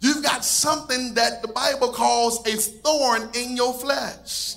you've 0.00 0.22
got 0.22 0.44
something 0.44 1.14
that 1.14 1.42
the 1.42 1.48
Bible 1.48 1.88
calls 1.92 2.46
a 2.46 2.56
thorn 2.56 3.28
in 3.34 3.56
your 3.56 3.74
flesh. 3.74 4.56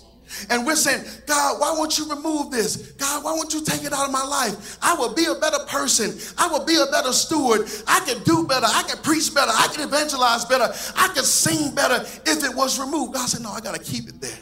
And 0.50 0.66
we're 0.66 0.76
saying, 0.76 1.04
God, 1.26 1.60
why 1.60 1.72
won't 1.72 1.98
you 1.98 2.08
remove 2.10 2.52
this? 2.52 2.94
God, 2.94 3.24
why 3.24 3.32
won't 3.34 3.54
you 3.54 3.64
take 3.64 3.84
it 3.84 3.92
out 3.92 4.06
of 4.06 4.12
my 4.12 4.24
life? 4.24 4.78
I 4.82 4.94
will 4.94 5.14
be 5.14 5.26
a 5.26 5.36
better 5.36 5.60
person. 5.68 6.18
I 6.38 6.48
will 6.48 6.66
be 6.66 6.76
a 6.76 6.86
better 6.92 7.12
steward. 7.12 7.68
I 7.88 8.00
can 8.02 8.24
do 8.24 8.46
better. 8.46 8.68
I 8.70 8.84
can 8.84 8.98
preach 9.00 9.34
better. 9.34 9.52
I 9.52 9.68
can 9.74 9.88
evangelize 9.88 10.46
better. 10.46 10.72
I 10.96 11.08
can 11.10 11.24
sing 11.24 11.74
better 11.74 12.04
if 12.26 12.44
it 12.44 12.56
was 12.56 12.80
removed. 12.80 13.14
God 13.14 13.28
said, 13.28 13.42
No, 13.42 13.50
I 13.50 13.60
got 13.60 13.76
to 13.76 13.84
keep 13.84 14.08
it 14.08 14.22
there. 14.22 14.38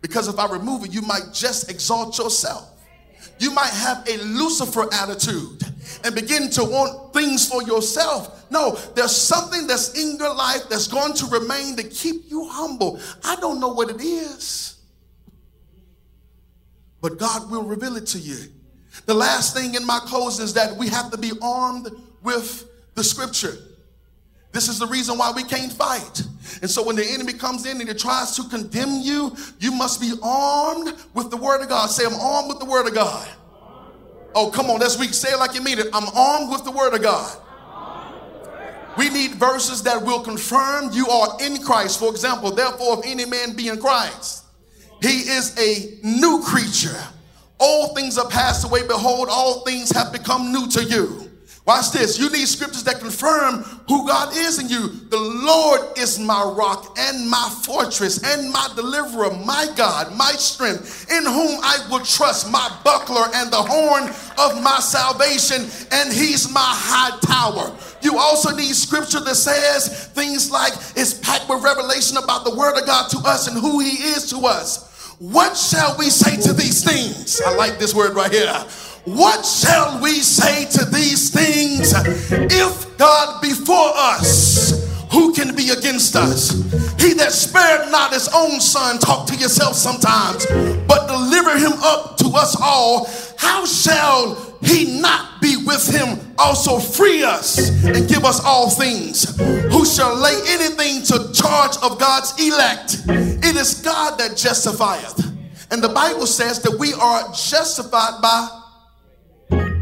Because 0.00 0.26
if 0.26 0.38
I 0.38 0.50
remove 0.50 0.84
it, 0.84 0.92
you 0.92 1.02
might 1.02 1.32
just 1.32 1.70
exalt 1.70 2.18
yourself. 2.18 2.68
You 3.38 3.50
might 3.50 3.70
have 3.70 4.08
a 4.08 4.16
Lucifer 4.24 4.86
attitude 4.92 5.62
and 6.04 6.14
begin 6.14 6.50
to 6.50 6.64
want 6.64 7.12
things 7.12 7.48
for 7.48 7.62
yourself. 7.62 8.50
No, 8.50 8.76
there's 8.94 9.16
something 9.16 9.66
that's 9.66 9.98
in 10.00 10.16
your 10.16 10.34
life 10.34 10.68
that's 10.68 10.88
going 10.88 11.14
to 11.14 11.26
remain 11.26 11.76
to 11.76 11.84
keep 11.84 12.30
you 12.30 12.48
humble. 12.48 13.00
I 13.24 13.36
don't 13.36 13.60
know 13.60 13.68
what 13.68 13.90
it 13.90 14.00
is, 14.00 14.76
but 17.00 17.18
God 17.18 17.50
will 17.50 17.64
reveal 17.64 17.96
it 17.96 18.06
to 18.08 18.18
you. 18.18 18.36
The 19.06 19.14
last 19.14 19.56
thing 19.56 19.74
in 19.74 19.86
my 19.86 20.00
closing 20.00 20.44
is 20.44 20.54
that 20.54 20.76
we 20.76 20.88
have 20.88 21.10
to 21.12 21.18
be 21.18 21.32
armed 21.40 21.90
with 22.22 22.68
the 22.94 23.04
scripture. 23.04 23.56
This 24.52 24.68
is 24.68 24.80
the 24.80 24.86
reason 24.86 25.16
why 25.16 25.30
we 25.30 25.44
can't 25.44 25.72
fight. 25.72 26.22
And 26.60 26.68
so 26.68 26.84
when 26.84 26.96
the 26.96 27.04
enemy 27.04 27.32
comes 27.32 27.66
in 27.66 27.80
and 27.80 27.88
he 27.88 27.94
tries 27.94 28.34
to 28.34 28.42
condemn 28.48 29.00
you, 29.00 29.34
you 29.60 29.70
must 29.70 30.00
be 30.00 30.12
armed 30.22 30.92
with 31.14 31.30
the 31.30 31.36
word 31.36 31.62
of 31.62 31.68
God. 31.68 31.86
Say, 31.86 32.04
I'm 32.04 32.14
armed 32.14 32.48
with 32.48 32.58
the 32.58 32.64
word 32.64 32.88
of 32.88 32.94
God. 32.94 33.28
Oh, 34.34 34.50
come 34.50 34.70
on, 34.70 34.80
that's 34.80 34.98
weak. 34.98 35.14
Say 35.14 35.32
it 35.32 35.38
like 35.38 35.54
you 35.54 35.62
mean 35.62 35.78
it. 35.78 35.86
I'm 35.92 36.08
armed 36.14 36.50
with 36.50 36.64
the 36.64 36.70
word 36.70 36.94
of 36.94 37.02
God. 37.02 37.38
We 38.96 39.08
need 39.08 39.36
verses 39.36 39.82
that 39.84 40.02
will 40.04 40.20
confirm 40.20 40.92
you 40.92 41.08
are 41.08 41.38
in 41.40 41.62
Christ. 41.62 41.98
For 41.98 42.10
example, 42.10 42.50
therefore, 42.50 42.98
if 42.98 43.06
any 43.06 43.24
man 43.24 43.54
be 43.54 43.68
in 43.68 43.80
Christ, 43.80 44.44
he 45.00 45.08
is 45.08 45.56
a 45.58 45.98
new 46.04 46.42
creature. 46.44 46.98
All 47.58 47.94
things 47.94 48.18
are 48.18 48.28
passed 48.28 48.64
away. 48.64 48.86
Behold, 48.86 49.28
all 49.30 49.60
things 49.60 49.90
have 49.92 50.12
become 50.12 50.52
new 50.52 50.68
to 50.68 50.84
you. 50.84 51.29
Watch 51.66 51.92
this. 51.92 52.18
You 52.18 52.30
need 52.30 52.48
scriptures 52.48 52.84
that 52.84 53.00
confirm 53.00 53.62
who 53.86 54.06
God 54.06 54.34
is 54.34 54.58
in 54.58 54.68
you. 54.68 54.88
The 54.88 55.18
Lord 55.18 55.98
is 55.98 56.18
my 56.18 56.42
rock 56.42 56.96
and 56.98 57.28
my 57.28 57.54
fortress 57.62 58.24
and 58.24 58.50
my 58.50 58.68
deliverer, 58.74 59.30
my 59.44 59.68
God, 59.76 60.16
my 60.16 60.32
strength, 60.32 61.10
in 61.10 61.24
whom 61.24 61.60
I 61.62 61.86
will 61.90 62.04
trust, 62.04 62.50
my 62.50 62.76
buckler 62.82 63.26
and 63.34 63.52
the 63.52 63.62
horn 63.62 64.04
of 64.38 64.62
my 64.62 64.80
salvation, 64.80 65.68
and 65.92 66.12
he's 66.12 66.50
my 66.52 66.60
high 66.64 67.18
tower. 67.20 67.76
You 68.02 68.16
also 68.16 68.56
need 68.56 68.74
scripture 68.74 69.20
that 69.20 69.34
says 69.34 70.08
things 70.08 70.50
like 70.50 70.72
it's 70.96 71.14
packed 71.14 71.48
with 71.48 71.62
revelation 71.62 72.16
about 72.16 72.44
the 72.44 72.56
word 72.56 72.78
of 72.78 72.86
God 72.86 73.10
to 73.10 73.18
us 73.18 73.46
and 73.48 73.58
who 73.58 73.80
he 73.80 74.02
is 74.10 74.30
to 74.30 74.38
us. 74.46 75.14
What 75.18 75.54
shall 75.54 75.98
we 75.98 76.08
say 76.08 76.40
to 76.40 76.54
these 76.54 76.82
things? 76.82 77.42
I 77.42 77.54
like 77.54 77.78
this 77.78 77.94
word 77.94 78.14
right 78.14 78.32
here. 78.32 78.50
What 79.04 79.44
shall 79.46 80.00
we 80.02 80.20
say 80.20 80.66
to 80.66 80.84
these 80.84 81.29
things? 81.92 82.32
If 82.52 82.98
God 82.98 83.40
be 83.42 83.50
for 83.50 83.92
us, 83.94 84.88
who 85.10 85.32
can 85.32 85.54
be 85.56 85.70
against 85.70 86.14
us? 86.14 86.52
He 87.00 87.14
that 87.14 87.32
spared 87.32 87.90
not 87.90 88.12
his 88.12 88.28
own 88.34 88.60
son, 88.60 88.98
talk 88.98 89.26
to 89.26 89.36
yourself 89.36 89.74
sometimes, 89.74 90.46
but 90.86 91.08
deliver 91.08 91.58
him 91.58 91.72
up 91.82 92.16
to 92.18 92.28
us 92.28 92.56
all, 92.60 93.10
how 93.36 93.64
shall 93.64 94.56
he 94.62 95.00
not 95.00 95.40
be 95.40 95.56
with 95.64 95.88
him 95.88 96.18
also 96.38 96.78
free 96.78 97.24
us 97.24 97.58
and 97.84 98.08
give 98.08 98.24
us 98.24 98.44
all 98.44 98.70
things? 98.70 99.36
Who 99.72 99.84
shall 99.84 100.14
lay 100.14 100.38
anything 100.46 101.02
to 101.04 101.32
charge 101.32 101.76
of 101.82 101.98
God's 101.98 102.32
elect? 102.38 103.02
It 103.08 103.56
is 103.56 103.80
God 103.80 104.18
that 104.18 104.36
justifieth. 104.36 105.26
And 105.72 105.82
the 105.82 105.88
Bible 105.88 106.26
says 106.26 106.60
that 106.62 106.76
we 106.78 106.92
are 106.94 107.32
justified 107.32 108.20
by 108.20 108.59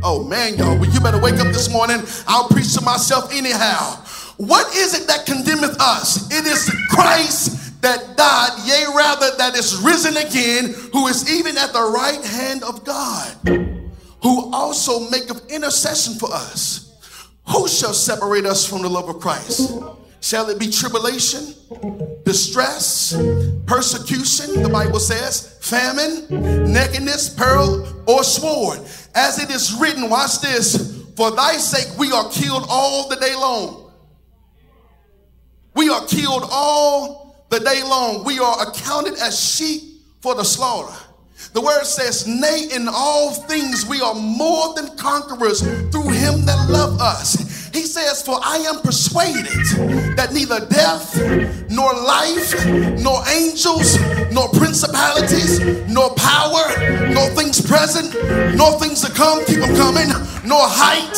Oh 0.02 0.22
man, 0.24 0.56
y'all, 0.56 0.78
well, 0.78 0.90
you 0.90 1.00
better 1.00 1.20
wake 1.20 1.40
up 1.40 1.48
this 1.48 1.70
morning. 1.70 2.00
I'll 2.26 2.48
preach 2.48 2.74
to 2.74 2.80
myself 2.82 3.32
anyhow. 3.32 3.96
What 4.37 4.74
is 4.74 4.94
it 4.94 5.08
that 5.08 5.26
condemneth 5.26 5.76
us? 5.80 6.32
It 6.32 6.46
is 6.46 6.70
Christ 6.88 7.82
that 7.82 8.16
died, 8.16 8.50
yea, 8.64 8.84
rather, 8.94 9.37
that 9.38 9.56
is 9.56 9.76
risen 9.82 10.16
again, 10.16 10.74
who 10.92 11.08
is 11.08 11.28
even 11.30 11.58
at 11.58 11.72
the 11.72 11.82
right 11.82 12.24
hand 12.24 12.62
of 12.62 12.84
God, 12.84 13.37
who 14.22 14.52
also 14.52 15.11
maketh 15.11 15.50
intercession 15.50 16.14
for 16.14 16.32
us. 16.32 16.84
Who 17.48 17.66
shall 17.66 17.94
separate 17.94 18.46
us 18.46 18.66
from 18.66 18.82
the 18.82 18.88
love 18.88 19.08
of 19.08 19.20
Christ? 19.20 19.82
Shall 20.20 20.48
it 20.50 20.58
be 20.58 20.68
tribulation, 20.70 21.54
distress, 22.24 23.16
persecution, 23.66 24.62
the 24.62 24.68
Bible 24.68 25.00
says, 25.00 25.58
famine, 25.61 26.26
nakedness, 26.72 27.30
peril, 27.30 27.87
or 28.06 28.22
sword? 28.22 28.80
As 29.18 29.40
it 29.40 29.50
is 29.50 29.74
written, 29.74 30.09
watch 30.09 30.40
this, 30.40 31.04
for 31.16 31.33
thy 31.33 31.54
sake 31.54 31.98
we 31.98 32.12
are 32.12 32.31
killed 32.31 32.64
all 32.68 33.09
the 33.09 33.16
day 33.16 33.35
long. 33.35 33.90
We 35.74 35.88
are 35.90 36.07
killed 36.07 36.44
all 36.48 37.44
the 37.50 37.59
day 37.59 37.83
long. 37.83 38.22
We 38.22 38.38
are 38.38 38.68
accounted 38.68 39.14
as 39.14 39.37
sheep 39.37 39.83
for 40.20 40.37
the 40.37 40.44
slaughter. 40.44 40.96
The 41.52 41.61
word 41.61 41.83
says, 41.83 42.28
Nay, 42.28 42.68
in 42.72 42.87
all 42.88 43.35
things 43.35 43.85
we 43.87 44.00
are 44.00 44.14
more 44.14 44.72
than 44.74 44.96
conquerors 44.96 45.62
through 45.62 46.11
him 46.11 46.44
that 46.46 46.68
loved 46.70 47.00
us. 47.00 47.47
He 47.79 47.87
says, 47.87 48.23
For 48.23 48.41
I 48.43 48.57
am 48.57 48.81
persuaded 48.81 49.47
that 50.17 50.33
neither 50.33 50.67
death, 50.67 51.14
nor 51.71 51.93
life, 51.95 52.67
nor 52.99 53.23
angels, 53.29 53.97
nor 54.33 54.49
principalities, 54.49 55.61
nor 55.87 56.12
power, 56.17 56.75
nor 57.14 57.31
things 57.38 57.64
present, 57.64 58.12
nor 58.57 58.73
things 58.81 59.01
to 59.03 59.12
come, 59.12 59.45
keep 59.45 59.61
them 59.61 59.77
coming, 59.77 60.09
nor 60.45 60.59
height, 60.67 61.14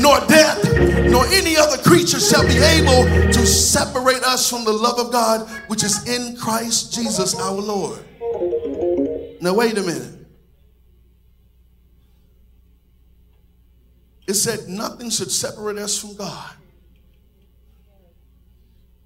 nor 0.00 0.18
depth, 0.26 0.66
nor 1.08 1.26
any 1.26 1.56
other 1.56 1.80
creature 1.80 2.18
shall 2.18 2.42
be 2.42 2.58
able 2.58 3.04
to 3.30 3.46
separate 3.46 4.24
us 4.24 4.50
from 4.50 4.64
the 4.64 4.72
love 4.72 4.98
of 4.98 5.12
God 5.12 5.48
which 5.68 5.84
is 5.84 6.08
in 6.08 6.36
Christ 6.36 6.92
Jesus 6.92 7.38
our 7.38 7.52
Lord. 7.52 8.00
Now, 9.40 9.54
wait 9.54 9.78
a 9.78 9.82
minute. 9.82 10.19
It 14.26 14.34
said 14.34 14.68
nothing 14.68 15.10
should 15.10 15.30
separate 15.30 15.78
us 15.78 15.98
from 15.98 16.16
God. 16.16 16.52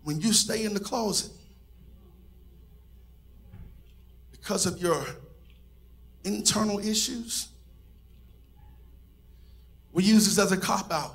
when 0.05 0.21
you 0.21 0.35
stay 0.35 0.65
in 0.65 0.75
the 0.75 0.81
closet 0.81 1.31
because 4.31 4.67
of 4.67 4.79
your 4.79 5.03
internal 6.25 6.79
issues, 6.79 7.49
we 9.93 10.05
use 10.05 10.27
this 10.27 10.39
as 10.39 10.53
a 10.53 10.57
cop 10.59 10.93
out. 10.93 11.15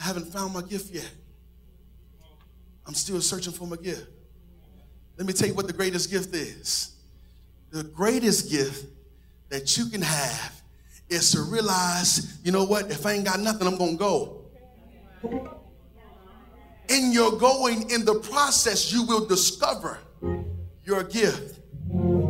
I 0.00 0.04
haven't 0.04 0.32
found 0.32 0.54
my 0.54 0.62
gift 0.62 0.94
yet. 0.94 1.10
I'm 2.86 2.94
still 2.94 3.20
searching 3.20 3.52
for 3.52 3.66
my 3.66 3.76
gift. 3.76 4.06
Let 5.18 5.26
me 5.26 5.34
tell 5.34 5.48
you 5.48 5.54
what 5.54 5.66
the 5.66 5.72
greatest 5.72 6.10
gift 6.10 6.34
is. 6.34 6.94
The 7.70 7.82
greatest 7.82 8.50
gift 8.50 8.86
that 9.50 9.76
you 9.76 9.86
can 9.86 10.00
have 10.00 10.57
is 11.08 11.30
to 11.32 11.42
realize, 11.42 12.38
you 12.44 12.52
know 12.52 12.64
what, 12.64 12.90
if 12.90 13.06
I 13.06 13.12
ain't 13.12 13.24
got 13.24 13.40
nothing, 13.40 13.66
I'm 13.66 13.76
gonna 13.76 13.96
go. 13.96 14.44
In 16.88 17.12
your 17.12 17.32
going, 17.32 17.90
in 17.90 18.04
the 18.04 18.20
process, 18.20 18.92
you 18.92 19.04
will 19.04 19.26
discover 19.26 19.98
your 20.84 21.02
gift. 21.02 21.60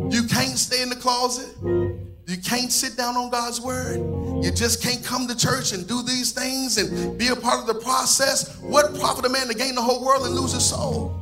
You 0.09 0.23
can't 0.23 0.57
stay 0.57 0.81
in 0.81 0.89
the 0.89 0.95
closet. 0.95 1.55
You 1.61 2.37
can't 2.37 2.71
sit 2.71 2.95
down 2.95 3.15
on 3.15 3.29
God's 3.29 3.59
word. 3.61 3.97
You 4.43 4.51
just 4.51 4.81
can't 4.81 5.03
come 5.03 5.27
to 5.27 5.35
church 5.35 5.73
and 5.73 5.87
do 5.87 6.03
these 6.03 6.31
things 6.31 6.77
and 6.77 7.17
be 7.17 7.27
a 7.27 7.35
part 7.35 7.59
of 7.59 7.67
the 7.67 7.81
process. 7.81 8.57
What 8.59 8.97
profit 8.99 9.25
a 9.25 9.29
man 9.29 9.47
to 9.47 9.53
gain 9.53 9.75
the 9.75 9.81
whole 9.81 10.05
world 10.05 10.25
and 10.25 10.35
lose 10.35 10.53
his 10.53 10.65
soul? 10.65 11.19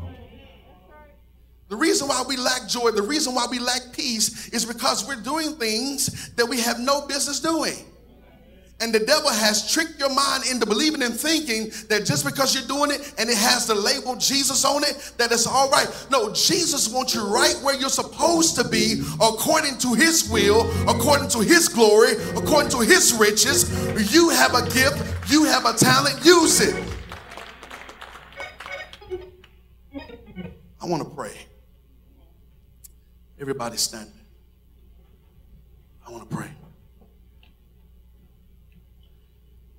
The 1.69 1.75
reason 1.75 2.08
why 2.08 2.23
we 2.25 2.38
lack 2.38 2.67
joy, 2.69 2.91
the 2.91 3.01
reason 3.01 3.36
why 3.36 3.45
we 3.49 3.60
lack 3.60 3.91
peace 3.91 4.49
is 4.49 4.65
because 4.65 5.06
we're 5.06 5.21
doing 5.21 5.56
things 5.56 6.32
that 6.36 6.45
we 6.45 6.62
have 6.62 6.80
no 6.80 7.06
business 7.06 7.41
doing. 7.41 7.86
And 8.80 8.93
the 8.93 8.99
devil 8.99 9.30
has 9.30 9.71
tricked 9.71 9.99
your 9.99 10.13
mind 10.13 10.43
into 10.49 10.67
believing 10.67 11.01
and 11.01 11.13
thinking 11.13 11.71
that 11.89 12.06
just 12.06 12.23
because 12.23 12.53
you're 12.53 12.67
doing 12.67 12.91
it 12.91 13.12
and 13.17 13.27
it 13.27 13.36
has 13.36 13.65
the 13.65 13.73
label 13.73 14.15
Jesus 14.15 14.63
on 14.63 14.84
it, 14.84 15.13
that 15.17 15.32
it's 15.32 15.47
all 15.47 15.67
right. 15.71 15.88
No, 16.12 16.32
Jesus 16.32 16.88
wants 16.88 17.15
you 17.15 17.25
right 17.25 17.56
where 17.63 17.75
you're 17.75 17.89
supposed 17.89 18.56
to 18.56 18.63
be 18.63 19.01
according 19.15 19.80
to 19.80 19.95
his 19.95 20.30
will, 20.30 20.69
according 20.88 21.27
to 21.30 21.39
his 21.39 21.67
glory, 21.67 22.13
according 22.36 22.69
to 22.71 22.80
his 22.80 23.13
riches. 23.15 23.67
You 24.13 24.30
have 24.30 24.53
a 24.53 24.69
gift, 24.69 25.32
you 25.32 25.45
have 25.45 25.65
a 25.65 25.73
talent, 25.73 26.23
use 26.23 26.62
it. 26.62 26.75
I 30.80 30.86
want 30.86 31.03
to 31.03 31.10
pray. 31.10 31.36
Everybody 33.39 33.78
standing. 33.78 34.13
I 36.06 36.12
want 36.12 36.30
to 36.30 36.36
pray. 36.36 36.50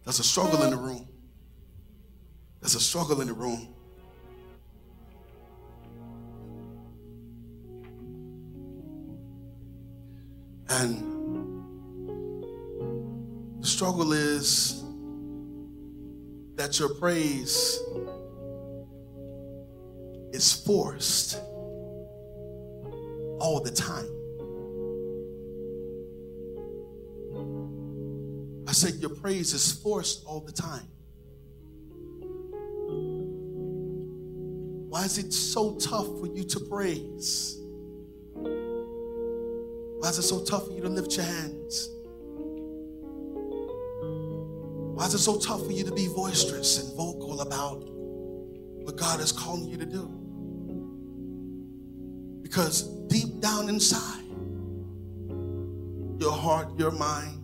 There's 0.04 0.20
a 0.20 0.24
struggle 0.24 0.62
in 0.62 0.70
the 0.70 0.76
room. 0.76 1.08
There's 2.60 2.76
a 2.76 2.80
struggle 2.80 3.20
in 3.20 3.28
the 3.28 3.34
room. 3.34 3.68
And 10.70 11.62
the 13.60 13.66
struggle 13.66 14.12
is 14.12 14.84
that 16.56 16.78
your 16.78 16.90
praise 16.90 17.80
is 20.32 20.52
forced 20.52 21.40
all 23.40 23.60
the 23.60 23.70
time. 23.70 24.08
I 28.68 28.72
said, 28.72 28.94
Your 28.96 29.10
praise 29.10 29.54
is 29.54 29.72
forced 29.72 30.24
all 30.26 30.40
the 30.40 30.52
time. 30.52 30.86
Why 34.88 35.04
is 35.04 35.18
it 35.18 35.32
so 35.32 35.76
tough 35.76 36.06
for 36.18 36.26
you 36.26 36.44
to 36.44 36.60
praise? 36.60 37.58
Why 38.34 40.08
is 40.08 40.18
it 40.18 40.22
so 40.22 40.44
tough 40.44 40.66
for 40.66 40.72
you 40.72 40.82
to 40.82 40.88
lift 40.88 41.16
your 41.16 41.26
hands? 41.26 41.88
Why 44.94 45.06
is 45.06 45.14
it 45.14 45.18
so 45.18 45.38
tough 45.38 45.64
for 45.64 45.72
you 45.72 45.84
to 45.84 45.92
be 45.92 46.08
boisterous 46.08 46.82
and 46.82 46.96
vocal 46.96 47.40
about 47.40 47.84
what 47.86 48.96
God 48.96 49.20
is 49.20 49.32
calling 49.32 49.68
you 49.68 49.76
to 49.76 49.86
do? 49.86 50.17
Because 52.58 52.82
deep 53.06 53.38
down 53.38 53.68
inside, 53.68 54.24
your 56.18 56.32
heart, 56.32 56.76
your 56.76 56.90
mind, 56.90 57.40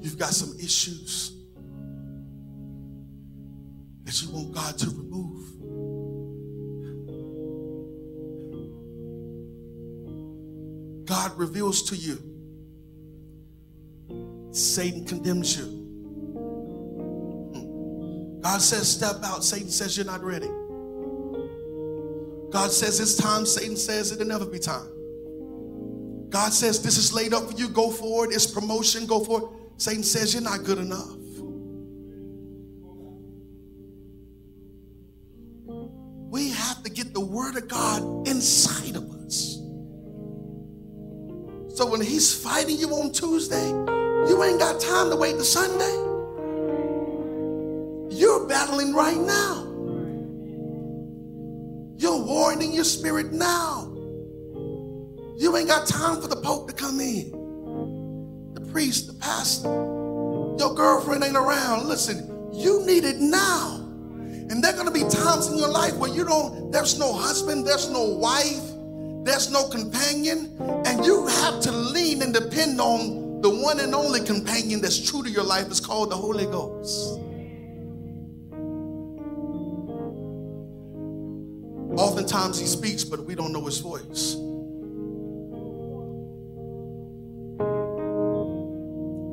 you've 0.00 0.16
got 0.16 0.30
some 0.30 0.54
issues 0.60 1.32
that 4.04 4.22
you 4.22 4.30
want 4.30 4.54
God 4.54 4.78
to 4.78 4.90
remove. 4.90 5.44
God 11.04 11.36
reveals 11.36 11.82
to 11.90 11.96
you, 11.96 12.22
Satan 14.52 15.04
condemns 15.04 15.58
you. 15.58 15.64
Hmm. 17.54 18.40
God 18.40 18.62
says, 18.62 18.88
Step 18.88 19.16
out. 19.24 19.42
Satan 19.42 19.68
says, 19.68 19.96
You're 19.96 20.06
not 20.06 20.22
ready. 20.22 20.46
God 22.50 22.72
says, 22.72 23.00
It's 23.00 23.14
time. 23.14 23.44
Satan 23.46 23.76
says, 23.76 24.12
It'll 24.12 24.26
never 24.26 24.46
be 24.46 24.58
time. 24.58 24.88
God 26.30 26.52
says, 26.52 26.82
This 26.82 26.96
is 26.96 27.12
laid 27.12 27.32
up 27.34 27.50
for 27.50 27.56
you. 27.56 27.68
Go 27.68 27.90
forward. 27.90 28.30
It's 28.32 28.46
promotion. 28.46 29.06
Go 29.06 29.24
forward. 29.24 29.50
Satan 29.76 30.02
says, 30.02 30.34
You're 30.34 30.42
not 30.42 30.64
good 30.64 30.78
enough. 30.78 31.14
We 36.30 36.50
have 36.50 36.82
to 36.82 36.90
get 36.90 37.14
the 37.14 37.20
word 37.20 37.56
of 37.56 37.68
God 37.68 38.28
inside 38.28 38.96
of 38.96 39.10
us. 39.10 39.54
So 41.74 41.86
when 41.86 42.00
he's 42.00 42.34
fighting 42.34 42.76
you 42.76 42.90
on 42.90 43.12
Tuesday, 43.12 43.68
you 43.68 44.42
ain't 44.42 44.58
got 44.58 44.80
time 44.80 45.10
to 45.10 45.16
wait 45.16 45.36
to 45.36 45.44
Sunday. 45.44 45.94
You're 48.14 48.46
battling 48.46 48.94
right 48.94 49.16
now. 49.16 49.67
Spirit 52.88 53.32
now. 53.32 53.94
You 55.36 55.56
ain't 55.56 55.68
got 55.68 55.86
time 55.86 56.20
for 56.20 56.26
the 56.26 56.36
Pope 56.36 56.68
to 56.68 56.74
come 56.74 57.00
in 57.00 57.38
the 58.54 58.72
priest, 58.72 59.06
the 59.06 59.14
pastor, 59.14 59.68
your 59.68 60.74
girlfriend 60.74 61.22
ain't 61.22 61.36
around. 61.36 61.86
Listen, 61.86 62.50
you 62.52 62.84
need 62.84 63.04
it 63.04 63.18
now. 63.18 63.76
And 64.50 64.64
there 64.64 64.72
are 64.72 64.76
going 64.76 64.86
to 64.86 64.92
be 64.92 65.08
times 65.08 65.48
in 65.48 65.58
your 65.58 65.68
life 65.68 65.94
where 65.96 66.10
you 66.10 66.24
don't, 66.24 66.72
there's 66.72 66.98
no 66.98 67.12
husband, 67.12 67.66
there's 67.66 67.90
no 67.90 68.02
wife, 68.04 68.62
there's 69.24 69.50
no 69.52 69.68
companion, 69.68 70.56
and 70.86 71.04
you 71.04 71.26
have 71.26 71.60
to 71.60 71.70
lean 71.70 72.22
and 72.22 72.32
depend 72.32 72.80
on 72.80 73.42
the 73.42 73.50
one 73.50 73.78
and 73.78 73.94
only 73.94 74.24
companion 74.24 74.80
that's 74.80 74.98
true 74.98 75.22
to 75.22 75.30
your 75.30 75.44
life. 75.44 75.66
It's 75.66 75.80
called 75.80 76.10
the 76.10 76.16
Holy 76.16 76.46
Ghost. 76.46 77.20
Oftentimes 81.98 82.60
he 82.60 82.66
speaks, 82.66 83.02
but 83.02 83.24
we 83.24 83.34
don't 83.34 83.52
know 83.52 83.64
his 83.66 83.78
voice. 83.78 84.36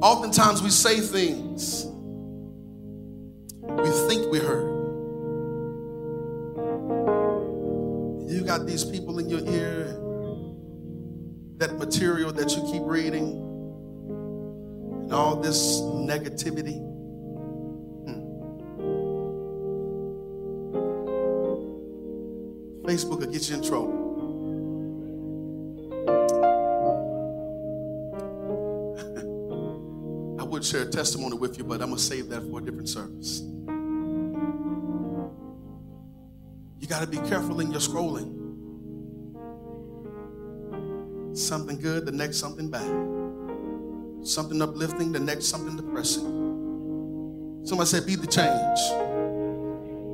Oftentimes 0.02 0.64
we 0.64 0.72
say 0.72 1.00
things 1.00 1.86
we 3.62 3.90
think 4.08 4.32
we 4.32 4.40
heard. 4.40 4.72
You 8.28 8.44
got 8.44 8.66
these 8.66 8.84
people 8.84 9.20
in 9.20 9.30
your 9.30 9.42
ear, 9.42 9.86
that 11.58 11.78
material 11.78 12.32
that 12.34 12.56
you 12.56 12.64
keep 12.72 12.82
reading, 12.84 13.42
and 15.04 15.14
all 15.14 15.36
this 15.36 15.82
negativity. 15.82 16.85
In 23.52 23.62
trouble. 23.62 23.94
I 30.40 30.44
would 30.44 30.66
share 30.66 30.82
a 30.82 30.86
testimony 30.90 31.38
with 31.38 31.60
you, 31.60 31.64
but 31.64 31.76
I'm 31.76 31.90
going 31.90 31.98
to 31.98 32.02
save 32.02 32.30
that 32.30 32.42
for 32.50 32.58
a 32.58 32.66
different 32.66 32.90
service. 32.90 33.42
You 36.80 36.88
got 36.88 37.02
to 37.02 37.08
be 37.08 37.18
careful 37.30 37.60
in 37.60 37.70
your 37.70 37.82
scrolling. 37.82 38.34
Something 41.38 41.80
good, 41.80 42.08
the 42.08 42.12
next 42.12 42.38
something 42.38 42.72
bad. 42.72 42.90
Something 44.28 44.60
uplifting, 44.60 45.12
the 45.12 45.20
next 45.20 45.46
something 45.46 45.78
depressing. 45.78 47.62
Somebody 47.64 47.88
said, 47.88 48.08
Be 48.08 48.16
the 48.16 48.26
change. 48.26 48.80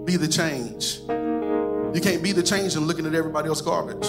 Be 0.05 0.17
the 0.17 0.27
change. 0.27 0.99
You 1.93 1.99
can't 1.99 2.23
be 2.23 2.31
the 2.31 2.41
change 2.41 2.75
and 2.75 2.87
looking 2.87 3.05
at 3.05 3.13
everybody 3.13 3.49
else's 3.49 3.65
garbage. 3.65 4.07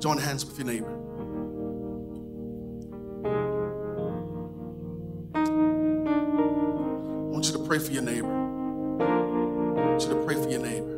Join 0.00 0.18
hands 0.18 0.46
with 0.46 0.56
your 0.58 0.68
neighbor. 0.68 0.94
I 5.34 5.40
want 7.30 7.46
you 7.46 7.52
to 7.52 7.58
pray 7.66 7.80
for 7.80 7.90
your 7.90 8.02
neighbor. 8.02 8.28
I 8.28 9.04
want 9.90 10.02
you 10.02 10.10
to 10.10 10.22
pray 10.24 10.36
for 10.36 10.48
your 10.48 10.60
neighbor. 10.60 10.94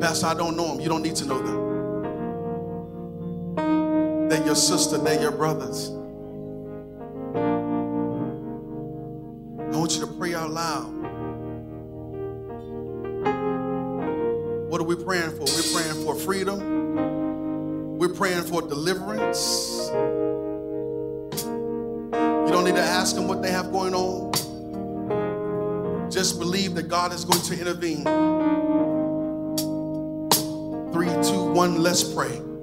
Pastor, 0.00 0.26
I 0.26 0.34
don't 0.34 0.56
know 0.56 0.66
them. 0.66 0.80
You 0.80 0.88
don't 0.88 1.02
need 1.02 1.14
to 1.16 1.24
know 1.26 1.40
them. 1.40 1.64
They're 4.28 4.44
your 4.44 4.56
sister, 4.56 4.98
they're 4.98 5.20
your 5.22 5.30
brothers. 5.30 5.92
Intervene. 27.66 28.04
Three, 30.92 31.08
two, 31.22 31.44
one, 31.52 31.82
let's 31.82 32.04
pray. 32.04 32.53